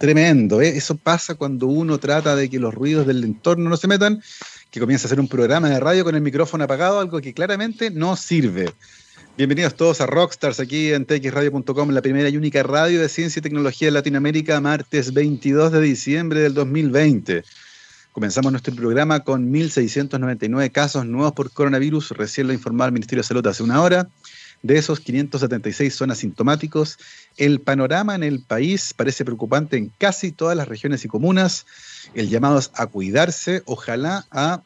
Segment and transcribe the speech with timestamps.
[0.00, 0.78] Tremendo, ¿eh?
[0.78, 4.22] eso pasa cuando uno trata de que los ruidos del entorno no se metan,
[4.70, 7.90] que comienza a hacer un programa de radio con el micrófono apagado, algo que claramente
[7.90, 8.72] no sirve.
[9.36, 13.42] Bienvenidos todos a Rockstars aquí en txradio.com, la primera y única radio de ciencia y
[13.42, 17.44] tecnología de Latinoamérica, martes 22 de diciembre del 2020.
[18.12, 23.28] Comenzamos nuestro programa con 1.699 casos nuevos por coronavirus, recién lo informó el Ministerio de
[23.28, 24.08] Salud hace una hora.
[24.62, 26.98] De esos, 576 son asintomáticos.
[27.36, 31.66] El panorama en el país parece preocupante en casi todas las regiones y comunas.
[32.14, 34.62] El llamado es a cuidarse, ojalá a,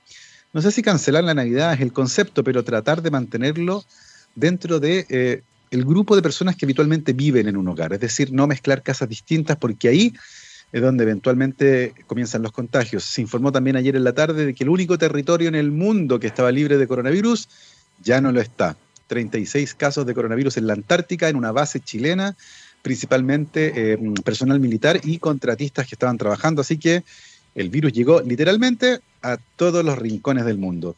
[0.53, 3.85] no sé si cancelar la Navidad es el concepto, pero tratar de mantenerlo
[4.35, 8.33] dentro de eh, el grupo de personas que habitualmente viven en un hogar, es decir,
[8.33, 10.15] no mezclar casas distintas porque ahí
[10.73, 13.05] es donde eventualmente comienzan los contagios.
[13.05, 16.19] Se informó también ayer en la tarde de que el único territorio en el mundo
[16.19, 17.49] que estaba libre de coronavirus
[18.03, 18.77] ya no lo está.
[19.07, 22.37] 36 casos de coronavirus en la Antártica, en una base chilena,
[22.83, 26.61] principalmente eh, personal militar y contratistas que estaban trabajando.
[26.61, 27.05] Así que
[27.55, 30.97] el virus llegó literalmente a todos los rincones del mundo.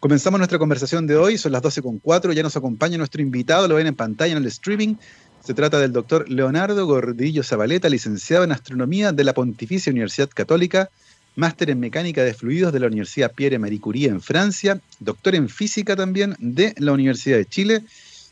[0.00, 3.86] Comenzamos nuestra conversación de hoy, son las 12.04, ya nos acompaña nuestro invitado, lo ven
[3.86, 4.96] en pantalla en el streaming.
[5.42, 10.90] Se trata del doctor Leonardo Gordillo Zabaleta, licenciado en Astronomía de la Pontificia Universidad Católica,
[11.36, 15.48] máster en Mecánica de Fluidos de la Universidad Pierre Marie Curie en Francia, doctor en
[15.48, 17.82] Física también de la Universidad de Chile,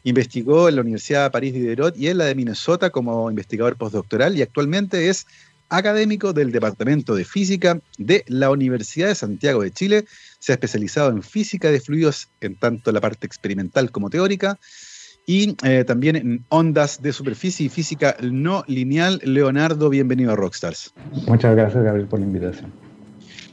[0.02, 4.42] investigó en la Universidad París Diderot y en la de Minnesota como investigador postdoctoral y
[4.42, 5.26] actualmente es
[5.68, 10.04] académico del Departamento de Física de la Universidad de Santiago de Chile.
[10.38, 14.58] Se ha especializado en física de fluidos en tanto la parte experimental como teórica
[15.26, 19.20] y eh, también en ondas de superficie y física no lineal.
[19.24, 20.92] Leonardo, bienvenido a Rockstars.
[21.26, 22.83] Muchas gracias, Gabriel, por la invitación.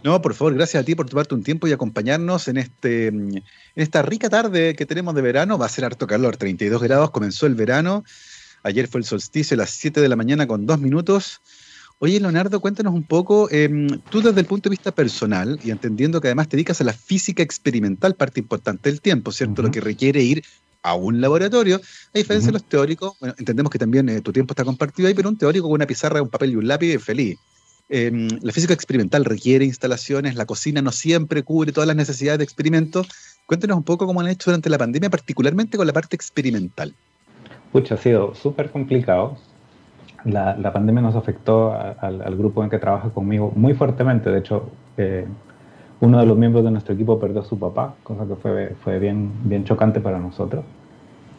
[0.03, 3.43] No, por favor, gracias a ti por tomarte un tiempo y acompañarnos en, este, en
[3.75, 5.57] esta rica tarde que tenemos de verano.
[5.57, 8.03] Va a ser harto calor, 32 grados, comenzó el verano.
[8.63, 11.41] Ayer fue el solsticio a las 7 de la mañana con dos minutos.
[11.99, 16.19] Oye, Leonardo, cuéntanos un poco, em, tú desde el punto de vista personal, y entendiendo
[16.19, 19.61] que además te dedicas a la física experimental, parte importante del tiempo, ¿cierto?
[19.61, 20.43] Lo que requiere ir
[20.81, 24.53] a un laboratorio, a diferencia de los teóricos, bueno, entendemos que también eh, tu tiempo
[24.53, 27.37] está compartido ahí, pero un teórico con una pizarra, un papel y un lápiz, feliz.
[27.93, 32.45] Em, la física experimental requiere instalaciones, la cocina no siempre cubre todas las necesidades de
[32.45, 33.03] experimento.
[33.45, 36.95] Cuéntenos un poco cómo han hecho durante la pandemia, particularmente con la parte experimental.
[37.73, 39.37] Pucha, ha sido súper complicado.
[40.23, 44.29] La, pandemia nos afectó al grupo en que trabaja conmigo muy fuertemente.
[44.29, 45.25] De hecho, eh,
[45.99, 48.99] uno de los miembros de nuestro equipo perdió a su papá, cosa que fue, fue
[48.99, 50.63] bien, bien chocante para nosotros.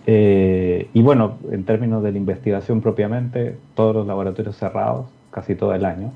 [0.06, 5.74] Eh, y bueno, en términos de la investigación propiamente, todos los laboratorios cerrados, casi todo
[5.74, 6.12] el año.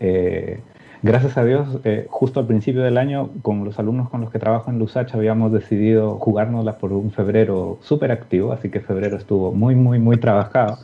[0.00, 0.60] Eh,
[1.02, 4.38] gracias a Dios, eh, justo al principio del año, con los alumnos con los que
[4.38, 9.52] trabajo en Lusach, habíamos decidido jugárnosla por un febrero súper activo, así que febrero estuvo
[9.52, 10.78] muy, muy, muy trabajado.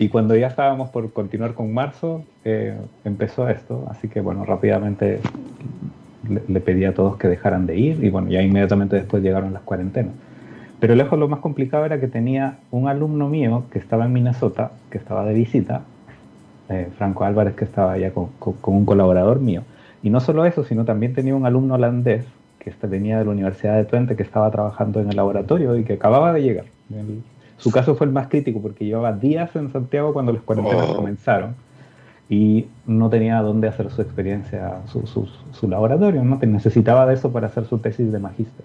[0.00, 5.20] Y cuando ya estábamos por continuar con marzo, eh, empezó esto, así que bueno, rápidamente
[6.28, 9.52] le, le, pedí a todos que dejaran de ir y bueno, ya inmediatamente después llegaron
[9.52, 10.12] las cuarentenas.
[10.78, 14.70] Pero lejos lo más complicado era que tenía un alumno mío que estaba en Minnesota,
[14.90, 15.82] que estaba de visita,
[16.68, 18.30] eh, Franco Álvarez, que estaba allá con,
[18.62, 19.62] un colaborador mío.
[20.02, 22.24] Y no solo eso, sino también tenía un alumno holandés
[22.58, 25.84] que este venía de la Universidad de Twente, que estaba trabajando en el laboratorio y
[25.84, 26.66] que acababa de llegar.
[27.56, 30.96] su caso fue el más crítico porque llevaba días en Santiago cuando las cuarentenas oh.
[30.96, 31.54] comenzaron
[32.28, 36.38] y no tenía dónde hacer su experiencia, su, laboratorio, ¿no?
[36.42, 38.64] necesitaba de eso para hacer su tesis de magíster.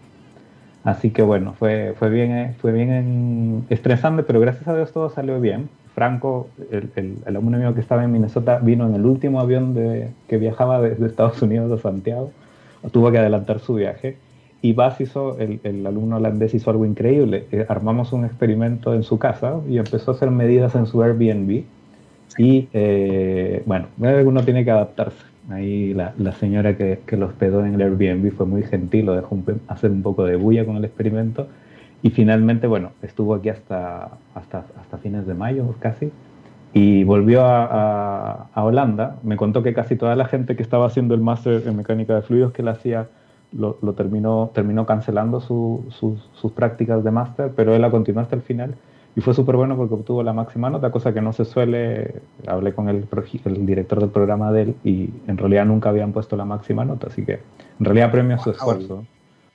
[0.83, 5.39] Así que bueno, fue, fue bien, fue bien estresante, pero gracias a Dios todo salió
[5.39, 5.69] bien.
[5.93, 10.09] Franco, el, el, alumno mío que estaba en Minnesota, vino en el último avión de,
[10.27, 12.31] que viajaba desde Estados Unidos a Santiago,
[12.91, 14.17] tuvo que adelantar su viaje.
[14.61, 17.45] Y Bas hizo, el, el alumno holandés hizo algo increíble.
[17.51, 21.63] Eh, armamos un experimento en su casa y empezó a hacer medidas en su Airbnb.
[22.37, 25.23] Y eh, bueno, uno tiene que adaptarse.
[25.49, 29.15] Ahí la, la señora que, que, lo hospedó en el Airbnb fue muy gentil, lo
[29.15, 29.37] dejó
[29.67, 31.47] hacer un poco de bulla con el experimento
[32.03, 36.11] y finalmente, bueno, estuvo aquí hasta, hasta, hasta fines de mayo casi
[36.73, 39.15] y volvió a, a, Holanda.
[39.23, 42.21] Me contó que casi toda la gente que estaba haciendo el máster en mecánica de
[42.21, 43.07] fluidos que él hacía
[43.53, 48.35] lo, lo terminó, terminó cancelando su, sus prácticas de máster, pero él la continuó hasta
[48.35, 48.75] el final
[49.15, 52.21] y fue súper bueno porque obtuvo la máxima nota, cosa que no se suele.
[52.47, 53.07] Hablé con el,
[53.45, 57.07] el, director del programa de él y en realidad nunca habían puesto la máxima nota,
[57.07, 57.39] así que
[57.79, 59.05] en realidad premio su esfuerzo.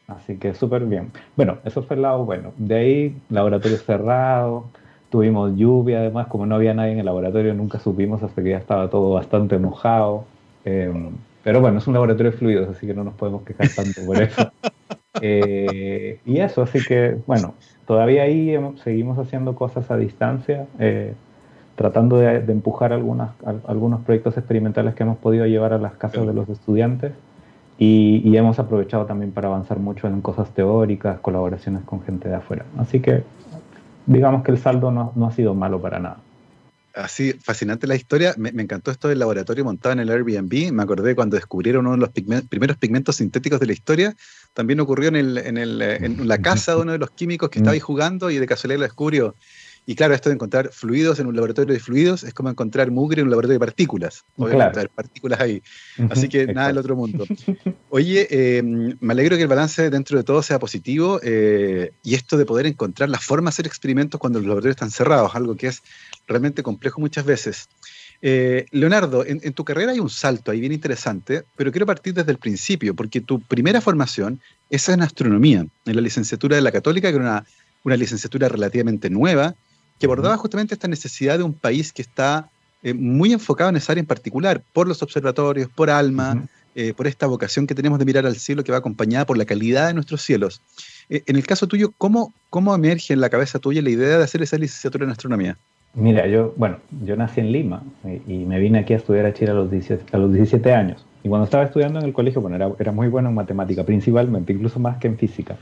[0.08, 1.12] Así que súper bien.
[1.36, 2.52] Bueno, eso fue el lado bueno.
[2.56, 4.64] De ahí, laboratorio cerrado,
[5.10, 8.56] tuvimos lluvia, además, como no había nadie en el laboratorio, nunca supimos hasta que ya
[8.56, 10.24] estaba todo bastante mojado.
[10.64, 11.10] Em,
[11.44, 14.20] pero bueno, es un laboratorio de fluidos, así que no nos podemos quejar tanto por
[14.20, 14.50] eso.
[15.20, 17.54] Eh, y eso, así que bueno,
[17.88, 20.68] todavía ahí seguimos haciendo cosas a distancia.
[20.78, 21.12] Eh,
[21.74, 23.30] tratando de, empujar algunas,
[23.66, 27.12] algunos proyectos experimentales que hemos podido llevar a las casas de los estudiantes
[27.78, 32.64] y, hemos aprovechado también para avanzar mucho en cosas teóricas, colaboraciones con gente de afuera.
[32.76, 33.22] Así que
[34.06, 36.18] digamos que el saldo no, no ha sido malo para nada.
[36.94, 38.34] Así, fascinante la historia.
[38.36, 40.72] Me, encantó esto del laboratorio montado en el Airbnb.
[40.72, 44.16] Me acordé cuando descubrieron uno de los primeros pigmentos sintéticos de la historia.
[44.52, 47.60] También ocurrió en, el, en, el, en, la casa de uno de los químicos que
[47.60, 49.36] estaba ahí jugando y de casualidad lo descubrió.
[49.88, 53.22] Y claro, esto de encontrar fluidos en un laboratorio de fluidos es como encontrar mugre
[53.22, 54.22] en un laboratorio de partículas.
[54.36, 55.62] Obviamente, partículas ahí.
[56.10, 57.24] Así que nada del otro mundo.
[57.88, 62.36] Oye, eh, me alegro que el balance dentro de todo sea positivo eh, y esto
[62.36, 65.68] de poder encontrar la forma de hacer experimentos cuando los laboratorios están cerrados, algo que
[65.68, 65.82] es
[66.26, 67.70] realmente complejo muchas veces.
[68.20, 72.32] Eh, Leonardo, en, tu carrera hay un salto ahí bien interesante, pero quiero partir desde
[72.32, 74.38] el principio, porque tu primera formación
[74.68, 77.46] es en astronomía, en la licenciatura de la Católica, que era una,
[77.84, 79.54] una licenciatura relativamente nueva,
[79.98, 82.48] que abordaba justamente esta necesidad de un país que está
[82.82, 87.08] eh, muy enfocado en esa área en particular, por los observatorios, por ALMA, eh, por
[87.08, 89.94] esta vocación que tenemos de mirar al cielo que va acompañada por la calidad de
[89.94, 90.60] nuestros cielos.
[91.08, 94.22] Eh, en el caso tuyo, ¿cómo, ¿cómo emerge en la cabeza tuya la idea de
[94.22, 95.56] hacer esa licenciatura en astronomía?
[95.94, 97.82] Mira, yo, bueno, yo nací en Lima
[98.28, 101.04] y, me vine aquí a estudiar a Chile a los, 17, a los 17 años.
[101.24, 104.52] Y cuando estaba estudiando en el colegio, bueno, era, era muy bueno en matemática, principalmente,
[104.52, 105.56] incluso más que en física.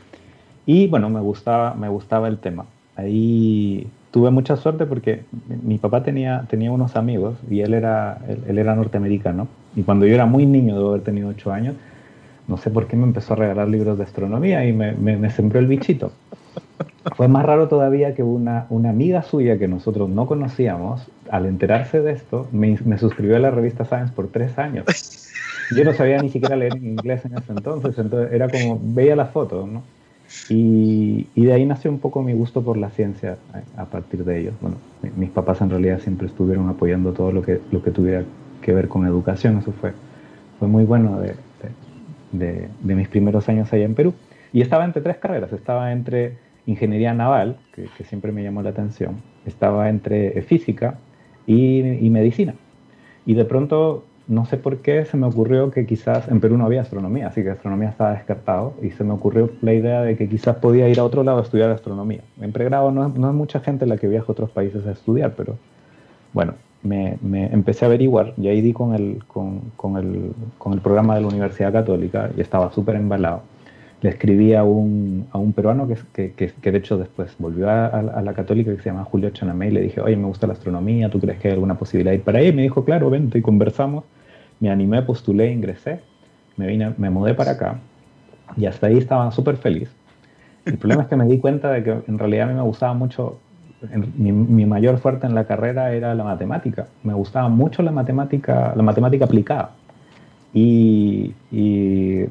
[0.66, 2.66] Y bueno, me gustaba, me gustaba el tema.
[2.96, 3.86] Ahí
[4.16, 5.24] tuve mucha suerte porque
[5.62, 8.16] mi papá tenía, tenía unos amigos y él era,
[8.48, 9.46] él, era norteamericano.
[9.74, 11.74] Y cuando yo era muy niño, debo haber tenido ocho años,
[12.48, 15.58] no sé por qué me empezó a regalar libros de astronomía y me, me, sembró
[15.58, 16.12] el bichito.
[17.14, 22.00] Fue más raro todavía que una, una amiga suya que nosotros no conocíamos, al enterarse
[22.00, 24.86] de esto, me, me suscribió a la revista Science por tres años.
[25.76, 29.14] Yo no sabía ni siquiera leer en inglés en ese entonces, entonces era como, veía
[29.14, 29.82] las fotos, ¿no?
[30.49, 33.38] Y, de ahí nació un poco mi gusto por la ciencia
[33.76, 34.55] a, partir de ellos.
[34.61, 34.76] Bueno,
[35.17, 38.25] mis papás en realidad siempre estuvieron apoyando todo lo que, lo que tuviera
[38.61, 39.58] que ver con educación.
[39.58, 39.93] Eso fue,
[40.58, 41.34] fue muy bueno de,
[42.32, 44.14] de, de, mis primeros años allá en Perú.
[44.52, 45.52] Y estaba entre tres carreras.
[45.52, 49.17] Estaba entre ingeniería naval, que, que siempre me llamó la atención.
[49.46, 50.99] Estaba entre física
[51.46, 52.55] y, y medicina.
[53.25, 56.67] Y de pronto no sé por qué se me ocurrió que quizás en Perú no
[56.67, 60.28] había astronomía, así que astronomía estaba descartado y se me ocurrió la idea de que
[60.28, 62.23] quizás podía ir a otro lado a estudiar astronomía.
[62.40, 65.34] En pregrado no, no es mucha gente la que viaja a otros países a estudiar,
[65.37, 65.56] pero
[66.32, 67.19] bueno, me,
[67.52, 71.20] empecé a averiguar y ahí di con el, con, con el, con el programa de
[71.20, 73.43] la Universidad Católica y estaba súper embalado
[74.02, 78.02] le escribí a un, a un peruano que, que, que, de hecho después volvió a,
[78.02, 81.08] la católica que se llama Julio Chanamé y le dije, oye, me gusta la astronomía,
[81.08, 82.48] ¿tú crees que hay alguna posibilidad de ir para ahí?
[82.48, 84.04] Y me dijo, claro, vente y conversamos.
[84.60, 86.00] Me animé, postulé, ingresé,
[86.56, 87.78] me, vine, me mudé para acá
[88.56, 89.90] y hasta ahí estaba súper feliz.
[90.64, 92.93] El problema es que me di cuenta de que en realidad a mí me gustaba
[92.94, 93.38] mucho,
[94.16, 96.88] mi, mi, mayor fuerte en la carrera era la matemática.
[97.02, 99.72] Me gustaba mucho la matemática, la matemática aplicada.
[100.58, 101.35] Y,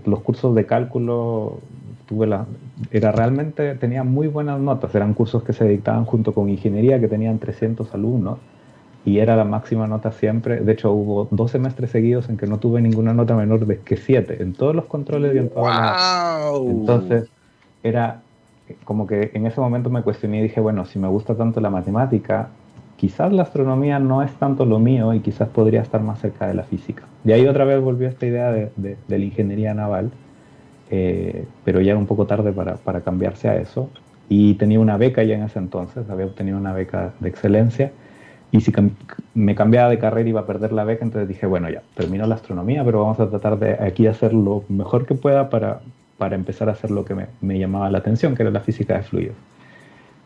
[0.06, 1.60] los cursos de cálculo
[2.08, 2.46] tuve la,
[2.92, 7.08] era realmente, tenía muy buenas notas, eran cursos que se dictaban junto con ingeniería que
[7.08, 8.40] tenían 300 alumnos
[9.06, 12.58] y era la máxima nota siempre, de hecho hubo dos semestres seguidos en que no
[12.58, 17.30] tuve ninguna nota menor de que 7 en todos los controles y en todas Entonces
[17.84, 18.22] era
[18.84, 21.70] como que en ese momento me cuestioné y dije, bueno, si me gusta tanto la
[21.70, 22.50] matemática,
[22.98, 26.54] quizás la astronomía no es tanto lo mío y quizás podría estar más cerca de
[26.54, 27.04] la física.
[27.24, 30.12] De ahí otra vez volvió esta idea de, la ingeniería naval,
[30.90, 33.90] eh, pero ya era un poco tarde para, cambiarse a eso.
[34.28, 37.92] Y tenía una beca ya en ese entonces, había obtenido una beca de excelencia.
[38.52, 38.72] Y si
[39.34, 42.36] me cambiaba de carrera iba a perder la beca, entonces dije, bueno, ya, termino la
[42.36, 45.82] astronomía, pero vamos a tratar de aquí hacer lo mejor que pueda para,
[46.32, 49.36] empezar a hacer lo que me llamaba la atención, que era la física de fluidos.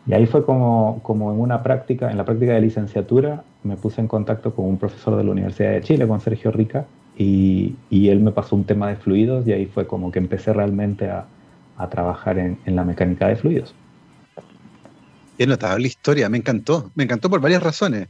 [0.06, 4.00] Y ahí fue como, como en una práctica, en la práctica de licenciatura, me puse
[4.00, 8.08] en contacto con un profesor de la Universidad de Chile, con Sergio Rica, y, y
[8.08, 11.26] él me pasó un tema de fluidos y ahí fue como que empecé realmente a,
[11.76, 13.74] a trabajar en, en, la mecánica de fluidos.
[15.36, 18.08] Qué notable historia, me encantó, me encantó por varias razones.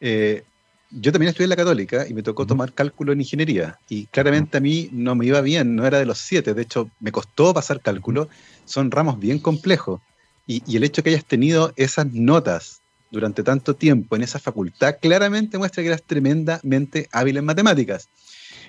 [0.00, 0.44] Eh,
[0.90, 4.58] yo también estudié en la católica y me tocó tomar cálculo en ingeniería y claramente
[4.58, 7.54] a mí no me iba bien, no era de los siete, de hecho me costó
[7.54, 8.28] pasar cálculo,
[8.64, 10.00] son ramos bien complejos
[10.50, 12.80] y, el hecho que hayas tenido esas notas
[13.12, 18.08] durante tanto tiempo en esa facultad claramente muestra que eras tremendamente hábil en matemáticas.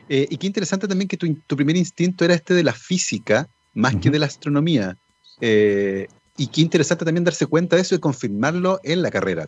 [0.07, 3.95] Eh, y qué interesante también que tu, primer instinto era este de la física más
[3.95, 4.97] que de la astronomía.
[5.39, 6.07] Eh,
[6.37, 9.47] y qué interesante también darse cuenta de eso y confirmarlo en la carrera.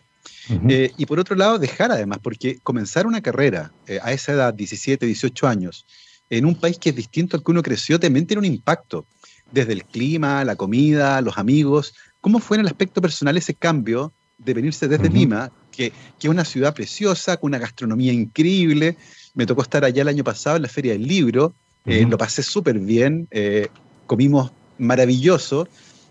[0.68, 3.72] Eh, y por otro lado, dejar además, porque comenzar una carrera
[4.02, 5.86] a esa edad, 17, 18 años,
[6.30, 9.06] en un país que es distinto al que uno creció, también tiene un impacto.
[9.50, 14.10] Desde el clima, la comida, los amigos, ¿Cómo fue en el aspecto personal ese cambio
[14.38, 18.96] de venirse desde Lima, que, que, es una ciudad preciosa, con una gastronomía increíble.
[19.34, 21.54] Me tocó estar allá el año pasado en la Feria del Libro,
[21.84, 23.68] eh, lo pasé súper bien, eh,
[24.06, 25.68] comimos maravilloso,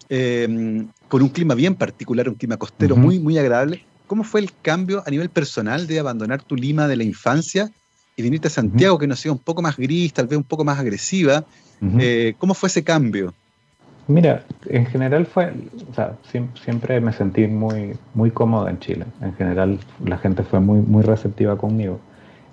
[0.07, 3.83] eh, con un clima bien particular, un clima costero muy, muy agradable.
[4.05, 7.71] ¿Cómo fue el cambio a nivel personal de abandonar tu Lima de la infancia
[8.15, 10.63] y venirte a Santiago, que nos sea un poco más gris, tal vez un poco
[10.63, 11.43] más agresiva?
[12.37, 13.33] ¿Cómo fue ese cambio?
[14.07, 15.53] Mira, en general fue,
[15.89, 16.15] o sea,
[16.61, 19.05] siempre, me sentí muy, muy cómodo en Chile.
[19.21, 21.99] En general la gente fue muy, muy receptiva conmigo.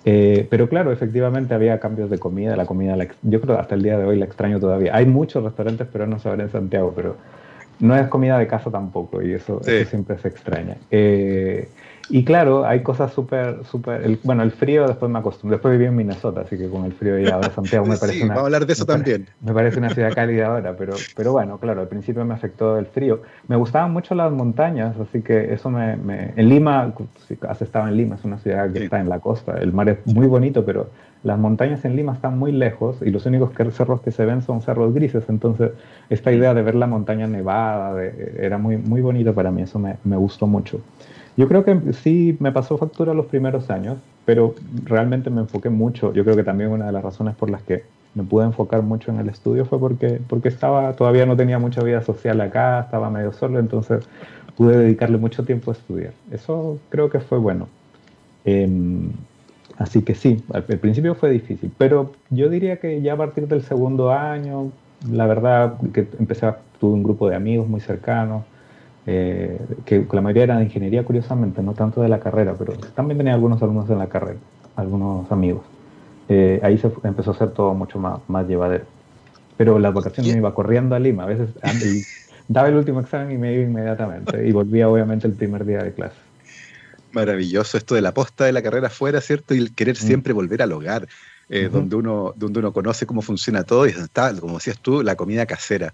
[0.03, 2.55] Eh, pero claro, efectivamente había cambios de comida.
[2.55, 4.95] La comida, yo creo hasta el día de hoy la extraño todavía.
[4.95, 7.17] Hay muchos restaurantes no saber en Santiago, pero
[7.79, 10.77] no es comida de casa tampoco y eso, siempre se extraña.
[10.89, 11.67] Eh,
[12.11, 14.19] y claro, hay cosas súper, súper.
[14.23, 15.55] Bueno, el frío después me acostumbré.
[15.55, 18.35] Después viví en Minnesota, así que con el frío ya ahora Santiago me parece una.
[18.35, 19.27] Vamos a hablar de eso también.
[19.39, 22.85] me parece una ciudad cálida ahora, pero, pero bueno, claro, al principio me afectó el
[22.85, 23.21] frío.
[23.47, 25.93] Me gustaban mucho las montañas, así que eso me.
[26.35, 26.93] En Lima,
[27.47, 29.57] has estado en Lima, es una ciudad que está en la costa.
[29.57, 30.89] El mar es muy bonito, pero
[31.23, 34.61] las montañas en Lima están muy lejos y los únicos cerros que se ven son
[34.61, 35.23] cerros grises.
[35.29, 35.71] Entonces,
[36.09, 39.95] esta idea de ver la montaña nevada era muy, muy bonito para mí, eso me,
[40.03, 40.81] me gustó mucho.
[41.37, 46.13] Yo creo que sí me pasó factura los primeros años, pero realmente me enfoqué mucho.
[46.13, 47.83] Yo creo que también una de las razones por las que
[48.13, 51.81] me pude enfocar mucho en el estudio fue porque, porque estaba, todavía no tenía mucha
[51.81, 54.03] vida social acá, estaba medio solo, entonces
[54.57, 56.13] pude dedicarle mucho tiempo a estudiar.
[56.31, 57.69] Eso creo que fue bueno.
[58.43, 59.11] Em,
[59.77, 63.47] así que sí, al, al, principio fue difícil, pero yo diría que ya a partir
[63.47, 64.71] del segundo año,
[65.09, 68.43] la verdad que empecé tuve un grupo de amigos muy cercanos,
[69.07, 73.17] eh, que la mayoría era de ingeniería, curiosamente, no tanto de la carrera, pero también
[73.17, 74.39] tenía algunos alumnos en la carrera,
[74.75, 75.63] algunos amigos.
[76.29, 78.85] Eh, ahí se empezó a hacer todo mucho más, más llevadero.
[79.57, 81.49] Pero las vacaciones me iba corriendo a Lima, a veces
[82.47, 85.93] daba el último examen y me iba inmediatamente, y volvía obviamente el primer día de
[85.93, 86.15] clase.
[87.11, 89.53] Maravilloso esto de la posta de la carrera afuera, ¿cierto?
[89.53, 90.05] Y el querer mm.
[90.05, 91.07] siempre volver al hogar,
[91.49, 95.15] eh, donde, uno, donde uno conoce cómo funciona todo y está, como decías tú, la
[95.15, 95.93] comida casera.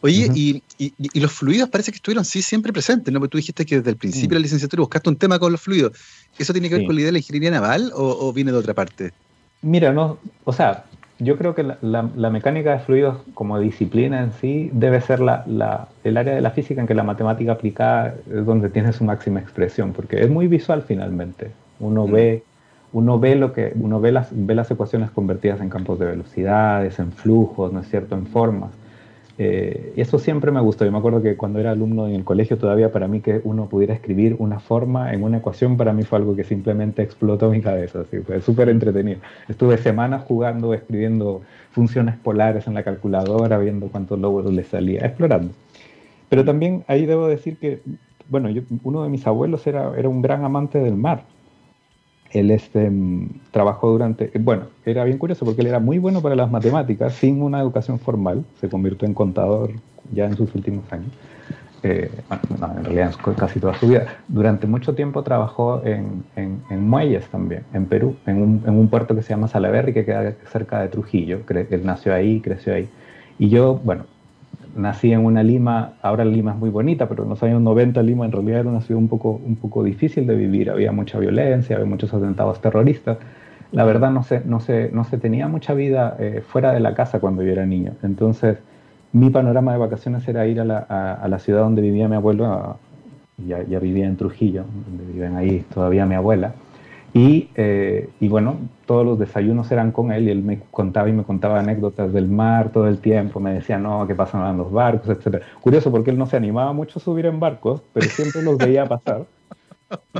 [0.00, 3.18] Oye, y, y, los fluidos parece que estuvieron sí siempre presentes, ¿no?
[3.18, 5.60] Porque tú dijiste que desde el principio de la licenciatura buscaste un tema con los
[5.60, 5.92] fluidos.
[6.38, 8.74] ¿Eso tiene que ver con la idea de la ingeniería naval o, viene de otra
[8.74, 9.12] parte?
[9.60, 10.84] Mira, no, o sea,
[11.18, 16.16] yo creo que la, mecánica de fluidos como disciplina en sí debe ser la, el
[16.16, 19.92] área de la física en que la matemática aplicada es donde tiene su máxima expresión,
[19.92, 21.50] porque es muy visual finalmente.
[21.80, 22.12] Uno mm.
[22.12, 22.42] ve
[22.90, 26.98] uno ve lo que uno ve las ve las ecuaciones convertidas en campos de velocidades,
[26.98, 28.70] en flujos, ¿no es cierto?, en formas.
[29.40, 30.84] Eh, eso siempre me gustó.
[30.84, 33.66] Yo me acuerdo que cuando era alumno en el colegio todavía para mí que uno
[33.66, 37.60] pudiera escribir una forma en una ecuación para mí fue algo que simplemente explotó mi
[37.60, 38.00] cabeza.
[38.00, 39.20] Así, fue súper entretenido.
[39.48, 45.52] Estuve semanas jugando, escribiendo funciones polares en la calculadora, viendo cuántos logros le salía, explorando.
[46.28, 47.80] Pero también ahí debo decir que,
[48.28, 48.48] bueno,
[48.82, 51.22] uno de mis abuelos era, era un gran amante del mar
[52.32, 56.36] él este, mm, trabajó durante, bueno, era bien curioso porque él era muy bueno para
[56.36, 59.70] las matemáticas, sin una educación formal, se convirtió en contador
[60.12, 61.10] ya en sus últimos años,
[61.82, 62.10] eh,
[62.48, 64.06] bueno, en realidad casi toda su vida.
[64.26, 69.14] Durante mucho tiempo trabajó en, en, muelles también, en Perú, en un, en un, puerto
[69.14, 72.88] que se llama Salaberry, que queda cerca de Trujillo, él nació ahí, creció ahí.
[73.38, 74.04] Y yo, bueno,
[74.78, 78.24] nací en una Lima, ahora Lima es muy bonita, pero en los años 90 Lima
[78.24, 81.76] en realidad era una ciudad un poco, un poco difícil de vivir, había mucha violencia,
[81.76, 83.18] había muchos atentados terroristas.
[83.72, 86.94] La verdad no se, no se, no se tenía mucha vida eh, fuera de la
[86.94, 87.92] casa cuando yo era niño.
[88.02, 88.58] Entonces
[89.12, 92.78] mi panorama de vacaciones era ir a la, a, la ciudad donde vivía mi abuelo,
[93.46, 96.52] ya, ya, vivía en Trujillo, donde viven ahí todavía mi abuela.
[97.14, 101.12] Y, eh, y, bueno, todos los desayunos eran con él y él me contaba y
[101.12, 104.70] me contaba anécdotas del mar todo el tiempo, me decía, no, qué pasan en los
[104.70, 105.42] barcos, etc.
[105.60, 108.86] Curioso porque él no se animaba mucho a subir en barcos, pero siempre los veía
[108.86, 109.24] pasar.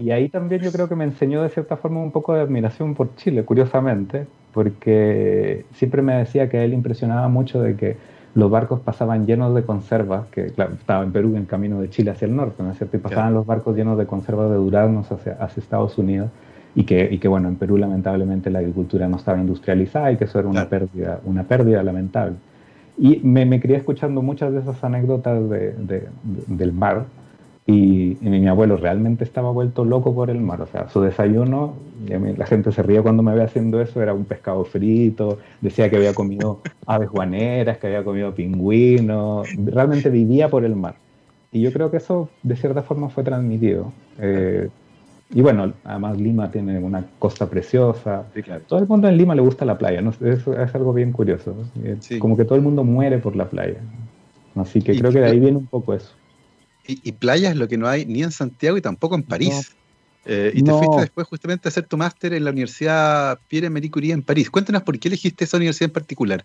[0.01, 2.95] Y ahí también yo creo que me enseñó de cierta forma un poco de admiración
[2.95, 7.97] por Chile, curiosamente, porque siempre me decía que a él impresionaba mucho de que
[8.35, 12.13] los barcos pasaban llenos de conservas, que claro, estaba en Perú en camino de Chile
[12.13, 12.97] hacia el norte, ¿no es cierto?
[12.97, 16.31] Y pasaban los barcos llenos de conservas de duraznos hacia, hacia Estados Unidos
[16.79, 20.27] y que, y que, bueno, en Perú lamentablemente la agricultura no estaba industrializada y que
[20.27, 22.37] eso era una pérdida, una pérdida lamentable.
[22.97, 26.07] Y me, me crié escuchando muchas de esas anécdotas de,
[26.47, 27.07] del mar
[27.67, 30.63] y, mi abuelo realmente estaba vuelto loco por el mar.
[30.63, 31.75] O sea, su desayuno,
[32.07, 35.97] la gente se ríe cuando me ve haciendo eso, era un pescado frito, decía que
[35.97, 40.95] había comido aves guaneras, que había comido pingüinos, realmente vivía por el mar.
[41.51, 43.93] Y yo creo que eso de cierta forma fue transmitido.
[44.21, 44.69] Eh,
[45.31, 48.25] y bueno, además Lima tiene una costa preciosa.
[48.67, 50.11] Todo el mundo en Lima le gusta la playa, ¿no?
[50.11, 51.55] es, es algo bien curioso.
[52.19, 53.79] Como que todo el mundo muere por la playa.
[54.57, 56.13] Así que creo que de ahí viene un poco eso.
[56.87, 59.77] Y, playas lo que no hay ni en Santiago y tampoco en París.
[60.25, 64.15] Eh, y te fuiste después justamente a hacer tu máster en la Universidad Pierre-Marie Curie
[64.15, 64.51] en París.
[64.51, 66.45] Cuéntanos por qué elegiste esa universidad en particular.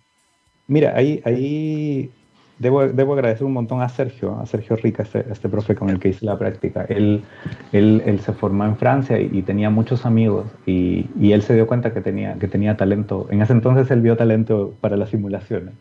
[0.67, 2.11] Mira, ahí, ahí
[2.59, 5.99] debo, debo agradecer un montón a Sergio, a Sergio Rica, este, este profe con el
[5.99, 6.85] que hice la práctica.
[6.89, 7.23] Él,
[7.71, 11.67] él, él se formó en Francia y, tenía muchos amigos y, y, él se dio
[11.67, 13.27] cuenta que tenía, que tenía talento.
[13.29, 15.73] En ese entonces él vio talento para las simulaciones.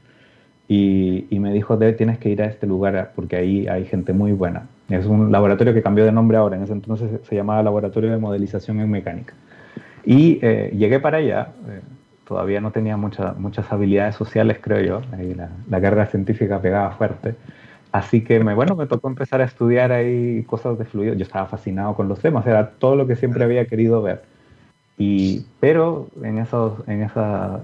[0.69, 4.12] Y, y, me dijo, Debe, tienes que ir a este lugar porque ahí hay gente
[4.12, 4.69] muy buena.
[4.88, 8.19] Es un laboratorio que cambió de nombre ahora, en ese entonces se llamaba Laboratorio de
[8.19, 9.35] Modelización en Mecánica.
[10.05, 11.81] Y eh, llegué para allá, eh,
[12.26, 16.93] todavía no tenía muchas muchas habilidades sociales, creo yo, ahí la, la, carrera científica pegaba
[16.93, 17.35] fuerte.
[17.93, 21.14] Así que me, bueno, me tocó empezar a estudiar ahí cosas de fluido.
[21.14, 24.23] Yo estaba fascinado con los temas, era todo lo que siempre había querido ver.
[24.97, 27.61] Y, pero en, esos, en, esa,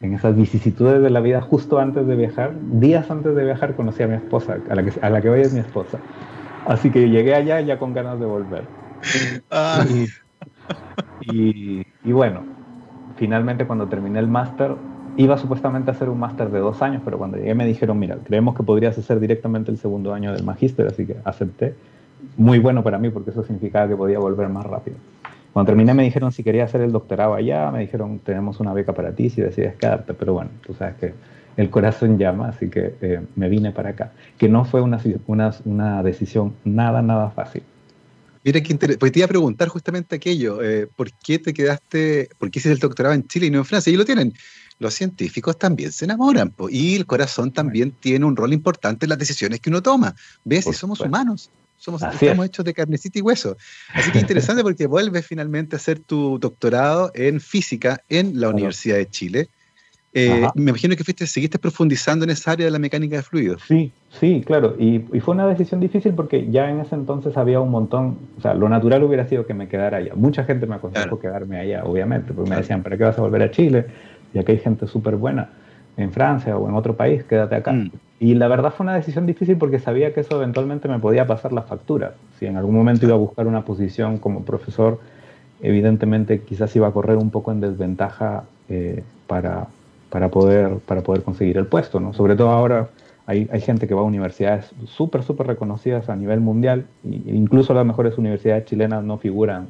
[0.00, 4.02] en esas vicisitudes de la vida, justo antes de viajar, días antes de viajar, conocí
[4.02, 5.98] a mi esposa, a la que, a la que hoy es mi esposa.
[6.66, 8.64] Así que llegué allá ya con ganas de volver.
[9.50, 9.84] Ah.
[11.20, 12.42] Y, y, bueno,
[13.22, 14.74] finalmente cuando terminé el máster,
[15.16, 18.16] iba supuestamente a hacer un máster de dos años, pero cuando llegué me dijeron, mira,
[18.16, 21.72] creemos que podrías hacer directamente el segundo año del magíster, así que acepté.
[22.36, 24.96] Muy bueno para mí porque eso significaba que podía volver más rápido.
[25.52, 28.92] Cuando terminé me dijeron si quería hacer el doctorado allá, me dijeron tenemos una beca
[28.92, 31.14] para ti si decides quedarte, pero bueno, tú sabes que
[31.56, 34.10] el corazón llama, así que eh, me vine para acá.
[34.36, 34.98] Que no fue una,
[35.28, 37.62] una, una decisión nada, nada fácil.
[38.44, 42.28] Mira qué interesante, porque te iba a preguntar justamente aquello, eh, ¿por qué te quedaste,
[42.38, 43.92] por qué hiciste el doctorado en Chile y no en Francia?
[43.92, 44.34] Y lo tienen.
[44.78, 49.18] Los científicos también se enamoran, y el corazón también tiene un rol importante en las
[49.18, 50.14] decisiones que uno toma.
[50.44, 50.64] ¿Ves?
[50.64, 51.50] Si somos humanos.
[51.76, 53.56] Somos, estamos hechos de carnecita y hueso.
[53.92, 58.96] Así que interesante porque vuelves finalmente a hacer tu doctorado en física en la Universidad
[58.96, 59.48] de Chile.
[60.14, 63.62] Eh, me imagino que fuiste, seguiste profundizando en esa área de la mecánica de fluidos.
[63.66, 64.76] Sí, sí, claro.
[64.78, 68.52] Y, fue una decisión difícil porque ya en ese entonces había un montón, o sea,
[68.54, 70.12] lo natural hubiera sido que me quedara allá.
[70.14, 73.42] Mucha gente me aconsejó quedarme allá, obviamente, porque me decían, ¿para qué vas a volver
[73.42, 73.86] a Chile?
[74.34, 75.48] Ya que hay gente súper buena
[75.96, 77.72] en Francia o en otro país, quédate acá.
[77.72, 77.90] Mm.
[78.20, 81.52] Y la verdad fue una decisión difícil porque sabía que eso eventualmente me podía pasar
[81.52, 82.14] la factura.
[82.38, 85.00] Si en algún momento iba a buscar una posición como profesor,
[85.60, 89.68] evidentemente quizás iba a correr un poco en desventaja eh, para,
[90.12, 91.98] para, poder, para poder conseguir el puesto.
[91.98, 92.12] ¿no?
[92.12, 92.88] Sobre todo ahora
[93.26, 97.72] hay, hay gente que va a universidades súper, súper reconocidas a nivel mundial, e incluso
[97.72, 99.68] las mejores universidades chilenas no figuran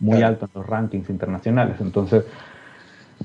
[0.00, 1.76] muy alto en los rankings internacionales.
[1.80, 2.24] Entonces,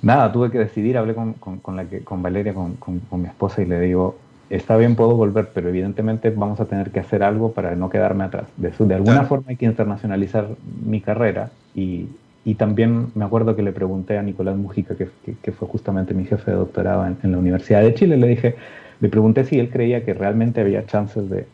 [0.03, 3.63] nada, tuve que decidir, hablé con, con, la que, con Valeria, con, con, mi esposa,
[3.63, 4.17] y le digo,
[4.51, 8.25] está bien, puedo volver, pero evidentemente vamos a tener que hacer algo para no quedarme
[8.25, 8.45] atrás.
[8.57, 10.49] De, de alguna forma hay que internacionalizar
[10.85, 12.09] mi carrera y,
[12.49, 15.09] y, también me acuerdo que le pregunté a Nicolás Mujica, que,
[15.41, 18.55] que, fue justamente mi jefe de doctorado en, en, la Universidad de Chile, le dije,
[18.99, 21.45] le pregunté si él creía que realmente había chances de,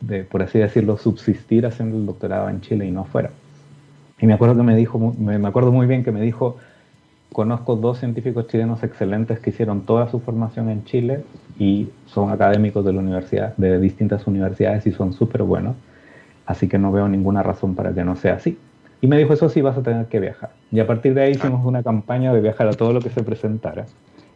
[0.00, 3.30] de, por así decirlo, subsistir haciendo el doctorado en Chile y no fuera.
[4.20, 6.56] Y me acuerdo que me dijo, me, me acuerdo muy bien que me dijo,
[7.32, 11.24] conozco dos científicos chilenos excelentes que hicieron toda su formación en Chile
[11.58, 15.76] y son académicos de la universidad, de distintas universidades y son súper buenos.
[16.46, 18.58] Así que no veo ninguna razón para que no sea así.
[19.00, 20.50] Y me dijo, eso sí, vas a tener que viajar.
[20.72, 23.22] Y a partir de ahí hicimos una campaña de viajar a todo lo que se
[23.22, 23.86] presentara.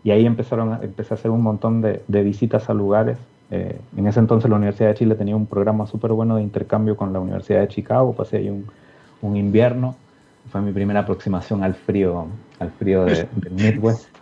[0.04, 3.18] Y ahí empezaron, empecé a hacer un montón de, de visitas a lugares.
[3.50, 6.96] Eh, en ese entonces la Universidad de Chile tenía un programa súper bueno de intercambio
[6.96, 8.14] con la Universidad de Chicago.
[8.14, 8.66] Pasé ahí un,
[9.20, 9.96] un invierno
[10.50, 12.26] fue mi primera aproximación al frío,
[12.58, 14.08] al frío de, del Midwest.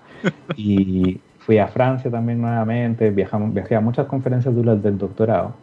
[0.54, 5.54] Y fui a Francia también nuevamente, viajamos, viajé a muchas conferencias duras del doctorado.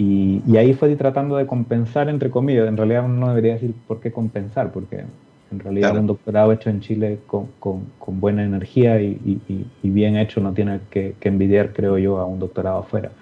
[0.00, 2.66] Y, y, ahí fui tratando de compensar, entre comillas.
[2.66, 5.04] En realidad no debería decir por qué compensar, porque
[5.52, 9.90] en realidad un doctorado hecho en Chile con, con, con buena energía y, y, y,
[9.90, 13.12] bien hecho no tiene que, que, envidiar, creo yo, a un doctorado afuera.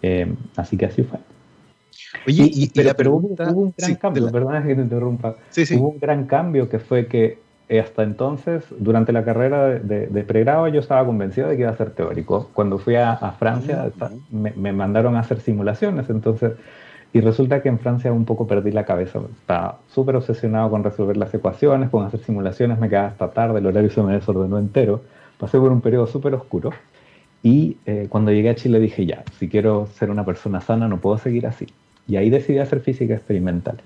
[0.00, 1.18] Eh, así que así fue.
[2.24, 5.34] Oye, y, pero, hubo, un gran cambio, perdona que te interrumpa.
[5.74, 7.38] Hubo un gran cambio que fue que
[7.78, 11.90] hasta entonces, durante la carrera de, pregrado, yo estaba convencido de que iba a ser
[11.90, 12.50] teórico.
[12.52, 13.90] Cuando fui a, Francia,
[14.30, 16.52] me, mandaron a hacer simulaciones, entonces,
[17.12, 19.20] y resulta que en Francia un poco perdí la cabeza.
[19.40, 23.66] Estaba súper obsesionado con resolver las ecuaciones, con hacer simulaciones, me quedaba hasta tarde, el
[23.66, 25.02] horario se me desordenó entero.
[25.38, 26.70] Pasé por un periodo súper oscuro.
[27.42, 30.98] Y eh, cuando llegué a Chile dije, ya, si quiero ser una persona sana, no
[30.98, 31.66] puedo seguir así.
[32.06, 33.78] Y ahí decidí hacer física experimental.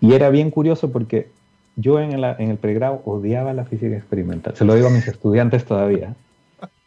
[0.00, 1.28] Y era bien curioso porque
[1.76, 4.54] yo en el, pregrado odiaba la física experimental.
[4.56, 6.14] Se lo digo a mis estudiantes todavía.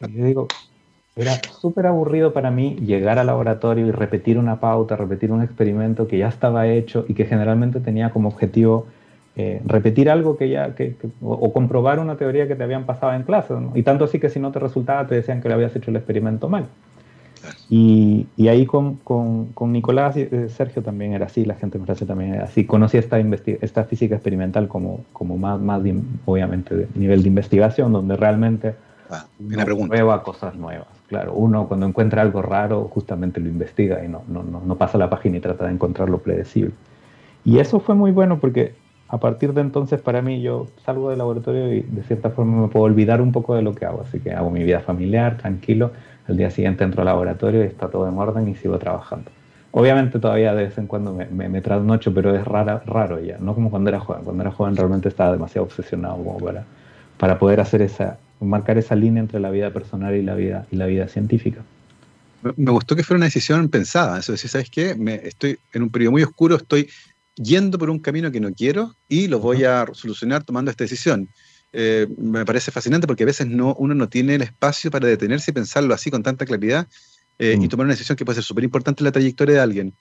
[0.02, 0.48] Y yo digo,
[1.15, 6.08] era súper aburrido para mí llegar al laboratorio y repetir una pauta, repetir un experimento
[6.08, 8.88] que ya estaba hecho y que generalmente tenía como objetivo
[9.36, 10.76] eh, repetir algo que ya,
[11.22, 13.54] o, comprobar una teoría que te habían pasado en clase.
[13.74, 15.98] Y tanto así que si no te resultaba te decían que lo habías hecho el
[15.98, 16.65] experimento mal.
[17.69, 21.77] Y, y, ahí con, con, con, Nicolás y eh, Sergio también era así, la gente
[21.77, 22.65] en Francia también era así.
[22.65, 25.82] Conocí esta, esta física experimental como, como más, más
[26.25, 28.75] obviamente, de nivel de investigación, donde realmente
[29.10, 30.88] ah, una prueba cosas nuevas.
[31.08, 34.97] Claro, uno cuando encuentra algo raro justamente lo investiga y no, no, no, no pasa
[34.97, 36.73] la página y trata de encontrar lo predecible.
[37.45, 38.73] Y eso fue muy bueno porque
[39.10, 42.67] a partir de entonces para mí yo salgo del laboratorio y de cierta forma me
[42.67, 45.91] puedo olvidar un poco de lo que hago, así que hago mi vida familiar, tranquilo,
[46.27, 49.31] al día siguiente entro al laboratorio y está todo en orden y sigo trabajando.
[49.71, 53.55] Obviamente todavía de vez en cuando me, me, trasnocho, pero es rara, raro ya, no
[53.55, 54.23] como cuando era joven.
[54.23, 56.63] Cuando era joven realmente estaba demasiado obsesionado como para,
[57.17, 60.75] para poder hacer esa, marcar esa línea entre la vida personal y la vida, y
[60.75, 61.62] la vida científica.
[62.55, 64.19] Me gustó que fuera una decisión pensada.
[64.19, 64.95] Eso decir, ¿sabes qué?
[64.95, 66.89] Me, estoy en un periodo muy oscuro, estoy
[67.36, 71.29] yendo por un camino que no quiero y lo voy a solucionar tomando esta decisión.
[71.75, 75.49] Eh, me parece fascinante porque a veces no, uno no tiene el espacio para detenerse
[75.49, 76.88] y pensarlo así con tanta claridad
[77.39, 77.69] eh, y mm.
[77.69, 79.93] tomar una decisión que puede ser súper importante en la trayectoria de alguien.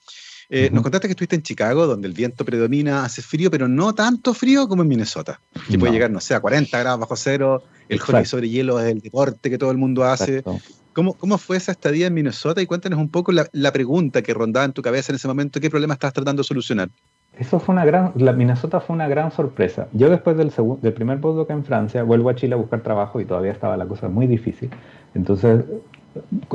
[0.49, 3.95] Eh, nos contaste que estuviste en Chicago, donde el viento predomina, hace frío, pero no
[3.95, 7.63] tanto frío como en Minnesota, que puede llegar, no sé, a 40 grados bajo cero,
[7.89, 10.43] el hockey sobre hielo es el deporte que todo el mundo hace.
[10.91, 12.61] ¿Cómo, ¿Cómo, fue esa estadía en Minnesota?
[12.61, 15.59] Y cuéntanos un poco la, la, pregunta que rondaba en tu cabeza en ese momento,
[15.59, 16.89] ¿qué problema estabas tratando de solucionar?
[17.37, 19.87] Eso fue una gran, la Minnesota fue una gran sorpresa.
[19.93, 23.19] Yo después del, segundo, del primer postdoc en Francia, vuelvo a Chile a buscar trabajo
[23.19, 24.69] y todavía estaba la cosa muy difícil.
[25.15, 25.65] Entonces,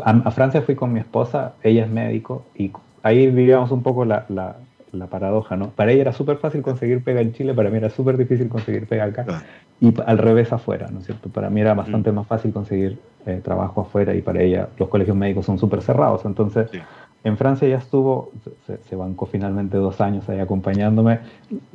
[0.05, 2.71] a, Francia fui con mi esposa, ella es médico, y
[3.03, 4.57] ahí vivíamos un poco la, la,
[4.93, 5.71] la paradoja, ¿no?
[5.71, 8.87] Para ella era súper fácil conseguir pega en Chile, para mí era súper difícil conseguir
[8.87, 9.43] pega acá,
[9.81, 11.29] y al revés afuera, ¿no es cierto?
[11.29, 12.15] Para mí era bastante mm.
[12.15, 16.25] más fácil conseguir eh, trabajo afuera, y para ella los colegios médicos son súper cerrados,
[16.25, 16.71] entonces...
[17.25, 18.31] En Francia ya estuvo,
[18.89, 21.19] se, bancó finalmente dos años ahí acompañándome,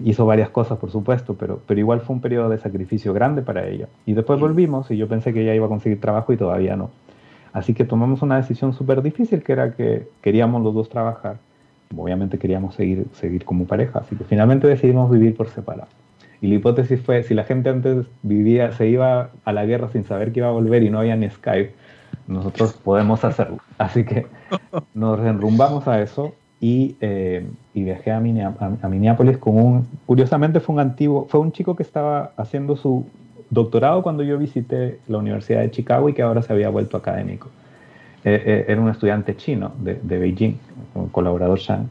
[0.03, 3.67] hizo varias cosas por supuesto, pero, pero igual fue un periodo de sacrificio grande para
[3.67, 3.87] ella.
[4.05, 6.91] Y después volvimos y yo pensé que ella iba a conseguir trabajo y todavía no.
[7.51, 11.37] Así que tomamos una decisión súper difícil que era que queríamos los dos trabajar.
[11.95, 15.89] Obviamente queríamos seguir, seguir como pareja, así que finalmente decidimos vivir por separado.
[16.41, 20.03] Y la hipótesis fue, si la gente antes vivía, se iba a la guerra sin
[20.03, 21.73] saber que iba a volver y no había ni Skype,
[22.27, 23.57] nosotros podemos hacerlo.
[23.77, 24.27] Así que
[24.93, 30.81] nos enrumbamos a eso y, eh, y viajé a, Minneapolis con un, curiosamente fue un
[30.81, 33.05] antiguo, fue un chico que estaba haciendo su
[33.49, 37.49] doctorado cuando yo visité la Universidad de Chicago y que ahora se había vuelto académico.
[38.23, 40.55] Eh, eh, era un estudiante chino de, de Beijing,
[40.95, 41.89] un colaborador Shang.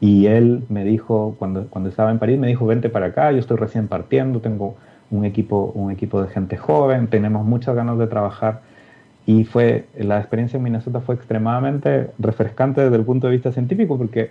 [0.00, 3.38] y él me dijo, cuando, cuando estaba en París, me dijo, vente para acá, yo
[3.38, 4.76] estoy recién partiendo, tengo
[5.10, 8.60] un equipo, un equipo de gente joven, tenemos muchas ganas de trabajar
[9.26, 13.96] y fue, la experiencia en Minnesota fue extremadamente refrescante desde el punto de vista científico,
[13.96, 14.30] porque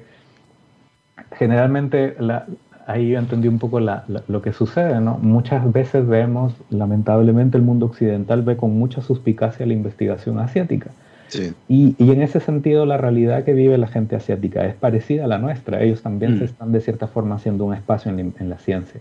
[1.38, 2.46] generalmente la,
[2.88, 5.18] ahí yo entendí un poco la, lo que sucede, ¿no?
[5.18, 10.92] Muchas veces vemos, lamentablemente, el mundo occidental ve con mucha suspicacia la investigación asiática.
[11.30, 11.54] Sí.
[11.70, 15.28] Y, y, en ese sentido, la realidad que vive la gente asiática es parecida a
[15.28, 15.82] la nuestra.
[15.82, 16.48] Ellos también se mm.
[16.48, 19.00] están, de cierta forma, haciendo un espacio en, en la ciencia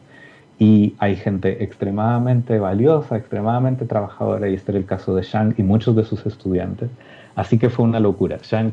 [0.60, 5.62] y hay gente extremadamente valiosa, extremadamente trabajadora, y este era el caso de Shang y
[5.62, 6.90] muchos de sus estudiantes.
[7.34, 8.38] Así que fue una locura.
[8.42, 8.72] Shang,